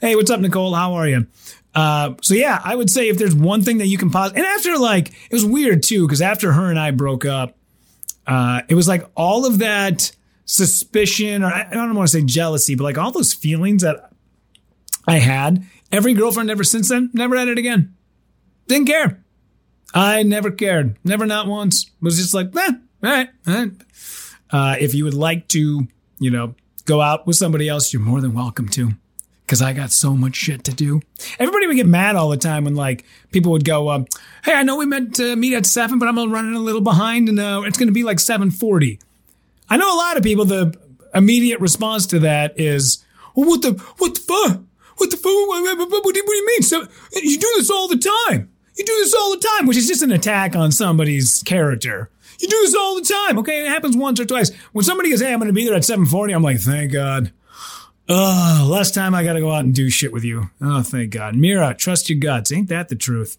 Hey, 0.00 0.14
what's 0.14 0.30
up, 0.30 0.40
Nicole? 0.40 0.74
How 0.74 0.94
are 0.94 1.08
you? 1.08 1.26
Uh, 1.74 2.14
so 2.22 2.34
yeah, 2.34 2.60
I 2.62 2.74
would 2.74 2.90
say 2.90 3.08
if 3.08 3.18
there's 3.18 3.34
one 3.34 3.62
thing 3.62 3.78
that 3.78 3.86
you 3.86 3.98
can 3.98 4.10
pause, 4.10 4.32
and 4.32 4.44
after 4.44 4.76
like, 4.78 5.08
it 5.08 5.32
was 5.32 5.44
weird 5.44 5.82
too, 5.82 6.06
because 6.06 6.20
after 6.20 6.52
her 6.52 6.70
and 6.70 6.78
I 6.78 6.90
broke 6.90 7.24
up, 7.24 7.56
uh, 8.26 8.62
it 8.68 8.74
was 8.74 8.88
like 8.88 9.08
all 9.14 9.46
of 9.46 9.58
that 9.58 10.12
suspicion, 10.44 11.42
or 11.42 11.52
I 11.52 11.68
don't 11.70 11.94
want 11.94 12.08
to 12.08 12.18
say 12.18 12.24
jealousy, 12.24 12.74
but 12.74 12.84
like 12.84 12.98
all 12.98 13.10
those 13.10 13.32
feelings 13.32 13.82
that 13.82 14.07
I 15.08 15.18
had. 15.18 15.64
Every 15.90 16.12
girlfriend 16.12 16.50
ever 16.50 16.64
since 16.64 16.90
then, 16.90 17.10
never 17.14 17.36
had 17.36 17.48
it 17.48 17.58
again. 17.58 17.94
Didn't 18.66 18.86
care. 18.86 19.24
I 19.94 20.22
never 20.22 20.50
cared. 20.50 20.96
Never, 21.02 21.24
not 21.24 21.46
once. 21.46 21.90
Was 22.02 22.18
just 22.18 22.34
like, 22.34 22.54
eh, 22.54 22.72
all 23.02 23.10
right, 23.10 23.28
all 23.46 23.54
right. 23.54 23.72
Uh, 24.50 24.76
if 24.78 24.94
you 24.94 25.04
would 25.04 25.14
like 25.14 25.48
to, 25.48 25.88
you 26.18 26.30
know, 26.30 26.54
go 26.84 27.00
out 27.00 27.26
with 27.26 27.36
somebody 27.36 27.68
else, 27.68 27.92
you're 27.92 28.02
more 28.02 28.20
than 28.20 28.34
welcome 28.34 28.68
to. 28.70 28.90
Cause 29.46 29.62
I 29.62 29.72
got 29.72 29.92
so 29.92 30.14
much 30.14 30.36
shit 30.36 30.62
to 30.64 30.74
do. 30.74 31.00
Everybody 31.38 31.66
would 31.66 31.76
get 31.76 31.86
mad 31.86 32.16
all 32.16 32.28
the 32.28 32.36
time 32.36 32.64
when 32.64 32.74
like 32.74 33.06
people 33.32 33.50
would 33.52 33.64
go, 33.64 33.88
um, 33.88 34.04
"Hey, 34.44 34.52
I 34.52 34.62
know 34.62 34.76
we 34.76 34.84
meant 34.84 35.14
to 35.14 35.36
meet 35.36 35.54
at 35.54 35.64
seven, 35.64 35.98
but 35.98 36.06
I'm 36.06 36.30
running 36.30 36.52
a 36.54 36.58
little 36.58 36.82
behind, 36.82 37.30
and 37.30 37.40
uh, 37.40 37.62
it's 37.64 37.78
going 37.78 37.88
to 37.88 37.94
be 37.94 38.04
like 38.04 38.20
seven 38.20 38.50
forty. 38.50 39.00
I 39.70 39.78
know 39.78 39.90
a 39.90 39.96
lot 39.96 40.18
of 40.18 40.22
people. 40.22 40.44
The 40.44 40.78
immediate 41.14 41.60
response 41.60 42.04
to 42.08 42.18
that 42.18 42.60
is, 42.60 43.02
well, 43.34 43.48
"What 43.48 43.62
the 43.62 43.72
what 43.96 44.14
the 44.16 44.20
fuck? 44.20 44.60
What 44.98 45.10
the 45.10 45.16
fuck? 45.16 46.04
What, 46.04 46.14
do 46.14 46.20
you 46.20 46.46
mean? 46.46 46.62
So 46.62 46.86
you 47.12 47.38
do 47.38 47.52
this 47.56 47.70
all 47.70 47.88
the 47.88 47.96
time. 47.96 48.50
You 48.76 48.84
do 48.84 48.96
this 49.00 49.14
all 49.14 49.32
the 49.32 49.44
time, 49.56 49.66
which 49.66 49.76
is 49.76 49.88
just 49.88 50.02
an 50.02 50.12
attack 50.12 50.54
on 50.54 50.70
somebody's 50.70 51.42
character. 51.44 52.10
You 52.38 52.46
do 52.46 52.56
this 52.62 52.74
all 52.74 52.94
the 52.94 53.02
time. 53.02 53.38
Okay, 53.38 53.64
it 53.64 53.68
happens 53.68 53.96
once 53.96 54.20
or 54.20 54.24
twice. 54.24 54.54
When 54.72 54.84
somebody 54.84 55.10
goes, 55.10 55.20
"Hey, 55.20 55.32
I'm 55.32 55.40
going 55.40 55.48
to 55.48 55.52
be 55.52 55.64
there 55.64 55.74
at 55.74 55.82
7:40," 55.82 56.34
I'm 56.34 56.42
like, 56.42 56.60
"Thank 56.60 56.92
God." 56.92 57.32
Last 58.08 58.94
time 58.94 59.14
I 59.14 59.22
got 59.22 59.34
to 59.34 59.40
go 59.40 59.52
out 59.52 59.64
and 59.64 59.74
do 59.74 59.90
shit 59.90 60.12
with 60.12 60.24
you. 60.24 60.50
Oh, 60.62 60.82
thank 60.82 61.10
God. 61.10 61.36
Mira, 61.36 61.74
trust 61.74 62.08
your 62.08 62.18
guts. 62.18 62.50
Ain't 62.50 62.68
that 62.68 62.88
the 62.88 62.96
truth? 62.96 63.36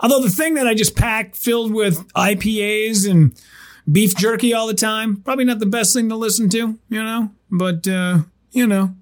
Although 0.00 0.20
the 0.20 0.30
thing 0.30 0.54
that 0.54 0.66
I 0.66 0.74
just 0.74 0.94
packed 0.94 1.36
filled 1.36 1.72
with 1.72 2.06
IPAs 2.12 3.10
and 3.10 3.34
beef 3.90 4.14
jerky 4.14 4.54
all 4.54 4.68
the 4.68 4.74
time, 4.74 5.16
probably 5.16 5.44
not 5.44 5.58
the 5.58 5.66
best 5.66 5.92
thing 5.92 6.08
to 6.08 6.16
listen 6.16 6.48
to, 6.50 6.78
you 6.88 7.02
know? 7.02 7.30
But, 7.50 7.88
uh, 7.88 8.18
you 8.52 8.66
know. 8.66 8.94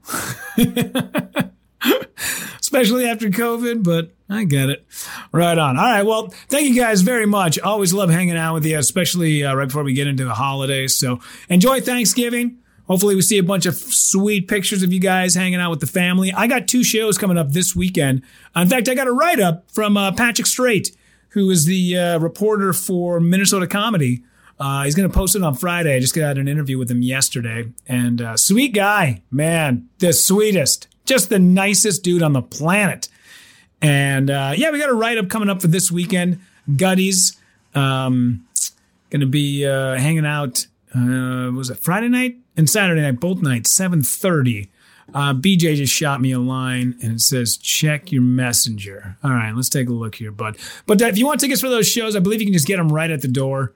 Especially 2.61 3.07
after 3.07 3.29
COVID, 3.29 3.83
but 3.83 4.13
I 4.29 4.45
get 4.45 4.71
it. 4.71 4.87
Right 5.33 5.59
on. 5.59 5.77
All 5.77 5.85
right. 5.85 6.03
Well, 6.03 6.29
thank 6.49 6.69
you 6.69 6.75
guys 6.75 7.03
very 7.03 7.27
much. 7.27 7.59
Always 7.59 7.93
love 7.93 8.11
hanging 8.11 8.37
out 8.37 8.55
with 8.55 8.65
you, 8.65 8.79
especially 8.79 9.45
uh, 9.45 9.55
right 9.55 9.67
before 9.67 9.83
we 9.83 9.93
get 9.93 10.07
into 10.07 10.25
the 10.25 10.35
holidays. 10.35 10.97
So 10.97 11.21
enjoy 11.49 11.81
Thanksgiving. 11.81 12.59
Hopefully, 12.87 13.15
we 13.15 13.23
see 13.23 13.39
a 13.39 13.43
bunch 13.43 13.67
of 13.67 13.77
sweet 13.77 14.49
pictures 14.49 14.83
of 14.83 14.93
you 14.93 14.99
guys 14.99 15.37
hanging 15.37 15.61
out 15.61 15.71
with 15.71 15.79
the 15.79 15.87
family. 15.87 16.33
I 16.33 16.49
got 16.49 16.67
two 16.67 16.83
shows 16.83 17.19
coming 17.19 17.39
up 17.39 17.51
this 17.53 17.77
weekend. 17.77 18.23
In 18.57 18.69
fact, 18.69 18.89
I 18.89 18.95
got 18.95 19.07
a 19.07 19.13
write 19.13 19.39
up 19.39 19.71
from 19.71 19.97
uh, 19.97 20.11
Patrick 20.11 20.47
Straight, 20.47 20.97
who 21.29 21.51
is 21.51 21.67
the 21.67 21.97
uh, 21.97 22.19
reporter 22.19 22.73
for 22.73 23.21
Minnesota 23.21 23.69
Comedy. 23.69 24.25
Uh, 24.59 24.85
he's 24.85 24.95
going 24.95 25.09
to 25.09 25.15
post 25.15 25.37
it 25.37 25.43
on 25.43 25.55
Friday. 25.55 25.97
I 25.97 26.01
just 26.01 26.15
got 26.15 26.37
an 26.37 26.49
interview 26.49 26.79
with 26.79 26.91
him 26.91 27.01
yesterday. 27.01 27.71
And 27.87 28.21
uh, 28.21 28.37
sweet 28.37 28.75
guy, 28.75 29.23
man, 29.31 29.89
the 30.01 30.13
sweetest, 30.13 30.89
just 31.11 31.29
the 31.29 31.39
nicest 31.39 32.03
dude 32.03 32.23
on 32.23 32.33
the 32.33 32.43
planet. 32.43 33.09
And 33.83 34.31
uh, 34.31 34.55
yeah, 34.57 34.71
we 34.71 34.79
got 34.79 34.89
a 34.89 34.95
write 34.95 35.19
up 35.19 35.29
coming 35.29 35.51
up 35.51 35.61
for 35.61 35.67
this 35.67 35.93
weekend. 35.93 36.41
Gutties, 36.71 37.37
um, 37.75 38.47
going 39.11 39.21
to 39.21 39.27
be 39.27 39.67
uh, 39.67 39.97
hanging 39.97 40.25
out. 40.25 40.67
was 40.95 41.69
it 41.69 41.79
Friday 41.79 42.09
night? 42.09 42.37
and 42.61 42.71
Saturday 42.71 43.01
night, 43.01 43.19
both 43.19 43.43
nights, 43.43 43.77
7.30. 43.77 44.69
Uh, 45.13 45.35
BJ 45.35 45.75
just 45.75 45.93
shot 45.93 46.21
me 46.21 46.31
a 46.31 46.39
line 46.39 46.97
and 47.03 47.15
it 47.15 47.21
says, 47.21 47.57
check 47.57 48.13
your 48.13 48.23
messenger. 48.23 49.17
All 49.25 49.31
right, 49.31 49.53
let's 49.53 49.69
take 49.69 49.89
a 49.89 49.93
look 49.93 50.15
here, 50.15 50.31
bud. 50.31 50.57
But 50.87 51.03
uh, 51.03 51.07
if 51.07 51.19
you 51.19 51.27
want 51.27 51.41
tickets 51.41 51.61
for 51.61 51.69
those 51.69 51.89
shows, 51.89 52.15
I 52.15 52.21
believe 52.21 52.41
you 52.41 52.47
can 52.47 52.53
just 52.53 52.69
get 52.69 52.77
them 52.77 52.93
right 52.93 53.11
at 53.11 53.23
the 53.23 53.29
door. 53.29 53.73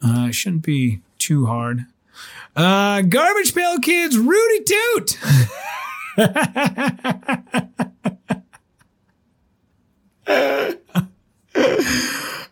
Uh, 0.00 0.30
shouldn't 0.30 0.62
be 0.62 1.00
too 1.18 1.46
hard. 1.46 1.86
Uh, 2.54 3.02
Garbage 3.02 3.54
Pail 3.54 3.78
Kids, 3.80 4.16
Rudy 4.16 4.64
Toot. 4.64 5.18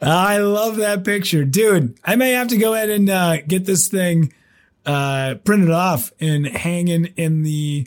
I 0.07 0.39
love 0.39 0.77
that 0.77 1.03
picture. 1.05 1.45
Dude, 1.45 1.99
I 2.05 2.17
may 2.17 2.33
have 2.33 2.49
to 2.49 2.59
go 2.59 2.75
ahead 2.75 2.91
and 2.91 3.09
uh, 3.09 3.41
get 3.43 3.65
this 3.65 3.89
thing 3.89 4.33
uh, 4.85 5.37
printed 5.45 5.71
off 5.71 6.13
and 6.21 6.47
hanging 6.47 7.07
in 7.17 7.43
the 7.43 7.87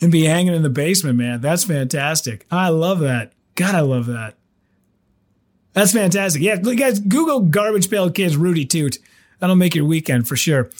and 0.00 0.12
be 0.12 0.24
hanging 0.24 0.54
in 0.54 0.62
the 0.62 0.70
basement, 0.70 1.18
man. 1.18 1.40
That's 1.40 1.64
fantastic. 1.64 2.46
I 2.50 2.68
love 2.68 3.00
that. 3.00 3.32
God, 3.54 3.74
I 3.74 3.80
love 3.80 4.06
that. 4.06 4.36
That's 5.72 5.92
fantastic. 5.92 6.42
Yeah, 6.42 6.56
guys, 6.56 7.00
Google 7.00 7.40
garbage 7.40 7.90
pail 7.90 8.10
kids 8.10 8.36
Rudy 8.36 8.64
Toot. 8.64 8.98
That'll 9.40 9.56
make 9.56 9.74
your 9.74 9.84
weekend 9.84 10.28
for 10.28 10.36
sure. 10.36 10.70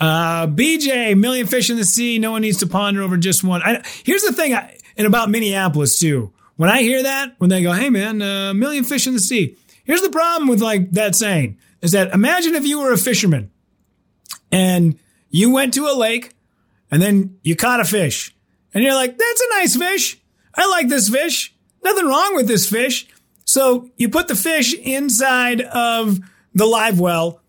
Uh, 0.00 0.46
BJ, 0.46 1.16
million 1.18 1.46
fish 1.46 1.70
in 1.70 1.76
the 1.76 1.84
sea. 1.84 2.18
No 2.18 2.32
one 2.32 2.42
needs 2.42 2.58
to 2.58 2.66
ponder 2.66 3.02
over 3.02 3.16
just 3.16 3.44
one. 3.44 3.62
I, 3.62 3.82
here's 4.04 4.22
the 4.22 4.32
thing, 4.32 4.54
I, 4.54 4.76
and 4.96 5.06
about 5.06 5.30
Minneapolis 5.30 5.98
too. 5.98 6.32
When 6.56 6.70
I 6.70 6.82
hear 6.82 7.02
that, 7.02 7.34
when 7.38 7.50
they 7.50 7.62
go, 7.62 7.72
"Hey 7.72 7.90
man, 7.90 8.22
a 8.22 8.50
uh, 8.50 8.54
million 8.54 8.84
fish 8.84 9.06
in 9.06 9.12
the 9.12 9.20
sea," 9.20 9.56
here's 9.84 10.02
the 10.02 10.10
problem 10.10 10.48
with 10.48 10.60
like 10.60 10.90
that 10.92 11.14
saying: 11.14 11.58
is 11.80 11.92
that 11.92 12.12
imagine 12.12 12.54
if 12.54 12.66
you 12.66 12.80
were 12.80 12.92
a 12.92 12.98
fisherman 12.98 13.50
and 14.50 14.98
you 15.30 15.50
went 15.50 15.74
to 15.74 15.86
a 15.86 15.94
lake 15.94 16.32
and 16.90 17.02
then 17.02 17.38
you 17.42 17.56
caught 17.56 17.80
a 17.80 17.84
fish 17.84 18.34
and 18.72 18.82
you're 18.82 18.94
like, 18.94 19.18
that's 19.18 19.40
a 19.40 19.50
nice 19.50 19.76
fish. 19.76 20.20
I 20.54 20.68
like 20.68 20.88
this 20.88 21.08
fish. 21.08 21.54
Nothing 21.82 22.06
wrong 22.06 22.34
with 22.34 22.48
this 22.48 22.68
fish. 22.68 23.06
So 23.44 23.90
you 23.96 24.08
put 24.08 24.28
the 24.28 24.34
fish 24.34 24.74
inside 24.74 25.60
of 25.60 26.18
the 26.54 26.66
live 26.66 27.00
well. 27.00 27.40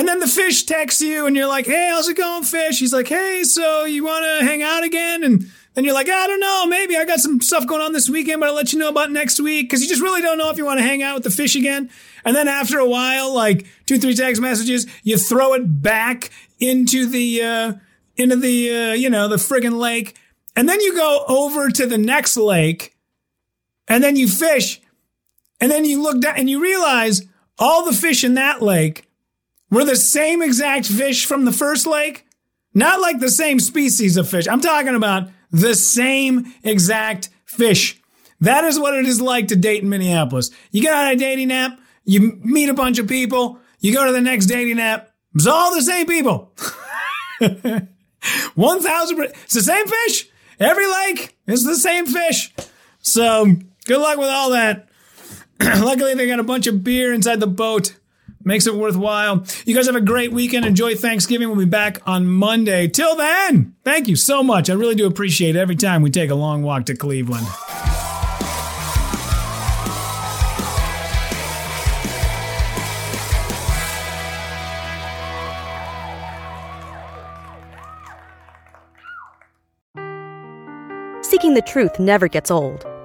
And 0.00 0.08
then 0.08 0.18
the 0.18 0.26
fish 0.26 0.62
texts 0.62 1.02
you 1.02 1.26
and 1.26 1.36
you're 1.36 1.46
like, 1.46 1.66
Hey, 1.66 1.90
how's 1.90 2.08
it 2.08 2.16
going, 2.16 2.42
fish? 2.42 2.78
He's 2.78 2.90
like, 2.90 3.06
Hey, 3.06 3.44
so 3.44 3.84
you 3.84 4.02
want 4.02 4.24
to 4.24 4.46
hang 4.46 4.62
out 4.62 4.82
again? 4.82 5.22
And 5.22 5.46
then 5.74 5.84
you're 5.84 5.92
like, 5.92 6.08
I 6.08 6.26
don't 6.26 6.40
know, 6.40 6.64
maybe 6.64 6.96
I 6.96 7.04
got 7.04 7.18
some 7.18 7.42
stuff 7.42 7.66
going 7.66 7.82
on 7.82 7.92
this 7.92 8.08
weekend, 8.08 8.40
but 8.40 8.48
I'll 8.48 8.54
let 8.54 8.72
you 8.72 8.78
know 8.78 8.88
about 8.88 9.10
next 9.10 9.38
week. 9.40 9.68
Cause 9.68 9.82
you 9.82 9.88
just 9.88 10.00
really 10.00 10.22
don't 10.22 10.38
know 10.38 10.48
if 10.48 10.56
you 10.56 10.64
want 10.64 10.78
to 10.78 10.84
hang 10.86 11.02
out 11.02 11.16
with 11.16 11.24
the 11.24 11.30
fish 11.30 11.54
again. 11.54 11.90
And 12.24 12.34
then 12.34 12.48
after 12.48 12.78
a 12.78 12.88
while, 12.88 13.34
like 13.34 13.66
two, 13.84 13.98
three 13.98 14.14
text 14.14 14.40
messages, 14.40 14.86
you 15.02 15.18
throw 15.18 15.52
it 15.52 15.82
back 15.82 16.30
into 16.58 17.04
the, 17.04 17.42
uh, 17.42 17.72
into 18.16 18.36
the, 18.36 18.74
uh, 18.74 18.92
you 18.94 19.10
know, 19.10 19.28
the 19.28 19.36
friggin' 19.36 19.78
lake. 19.78 20.16
And 20.56 20.66
then 20.66 20.80
you 20.80 20.96
go 20.96 21.26
over 21.28 21.68
to 21.68 21.84
the 21.84 21.98
next 21.98 22.38
lake 22.38 22.96
and 23.86 24.02
then 24.02 24.16
you 24.16 24.28
fish 24.28 24.80
and 25.60 25.70
then 25.70 25.84
you 25.84 26.02
look 26.02 26.22
down 26.22 26.38
and 26.38 26.48
you 26.48 26.58
realize 26.62 27.20
all 27.58 27.84
the 27.84 27.92
fish 27.92 28.24
in 28.24 28.32
that 28.32 28.62
lake 28.62 29.06
were 29.70 29.84
the 29.84 29.96
same 29.96 30.42
exact 30.42 30.86
fish 30.86 31.26
from 31.26 31.44
the 31.44 31.52
first 31.52 31.86
lake. 31.86 32.26
Not 32.74 33.00
like 33.00 33.18
the 33.18 33.30
same 33.30 33.58
species 33.60 34.16
of 34.16 34.28
fish. 34.28 34.46
I'm 34.46 34.60
talking 34.60 34.94
about 34.94 35.28
the 35.50 35.74
same 35.74 36.52
exact 36.62 37.28
fish. 37.44 38.00
That 38.40 38.64
is 38.64 38.78
what 38.78 38.94
it 38.94 39.06
is 39.06 39.20
like 39.20 39.48
to 39.48 39.56
date 39.56 39.82
in 39.82 39.88
Minneapolis. 39.88 40.50
You 40.70 40.82
get 40.82 40.94
on 40.94 41.12
a 41.12 41.16
dating 41.16 41.52
app, 41.52 41.78
you 42.04 42.38
meet 42.42 42.68
a 42.68 42.74
bunch 42.74 42.98
of 42.98 43.06
people, 43.08 43.58
you 43.80 43.92
go 43.92 44.06
to 44.06 44.12
the 44.12 44.20
next 44.20 44.46
dating 44.46 44.80
app, 44.80 45.10
it's 45.34 45.46
all 45.46 45.74
the 45.74 45.82
same 45.82 46.06
people. 46.06 46.52
1000%. 47.40 47.88
It's 49.44 49.54
the 49.54 49.62
same 49.62 49.86
fish. 49.86 50.28
Every 50.58 50.86
lake 50.86 51.36
is 51.46 51.64
the 51.64 51.76
same 51.76 52.06
fish. 52.06 52.52
So 53.00 53.46
good 53.86 54.00
luck 54.00 54.18
with 54.18 54.28
all 54.28 54.50
that. 54.50 54.88
Luckily, 55.60 56.14
they 56.14 56.26
got 56.26 56.40
a 56.40 56.44
bunch 56.44 56.66
of 56.66 56.82
beer 56.84 57.12
inside 57.12 57.40
the 57.40 57.46
boat. 57.46 57.94
Makes 58.42 58.66
it 58.66 58.74
worthwhile. 58.74 59.44
You 59.66 59.74
guys 59.74 59.86
have 59.86 59.96
a 59.96 60.00
great 60.00 60.32
weekend. 60.32 60.64
Enjoy 60.64 60.94
Thanksgiving. 60.94 61.48
We'll 61.48 61.58
be 61.58 61.66
back 61.66 62.00
on 62.06 62.26
Monday. 62.26 62.88
Till 62.88 63.14
then, 63.16 63.74
thank 63.84 64.08
you 64.08 64.16
so 64.16 64.42
much. 64.42 64.70
I 64.70 64.72
really 64.72 64.94
do 64.94 65.06
appreciate 65.06 65.56
every 65.56 65.76
time 65.76 66.00
we 66.00 66.10
take 66.10 66.30
a 66.30 66.34
long 66.34 66.62
walk 66.62 66.86
to 66.86 66.96
Cleveland. 66.96 67.46
Seeking 81.22 81.54
the 81.54 81.62
truth 81.64 82.00
never 82.00 82.26
gets 82.26 82.50
old. 82.50 82.86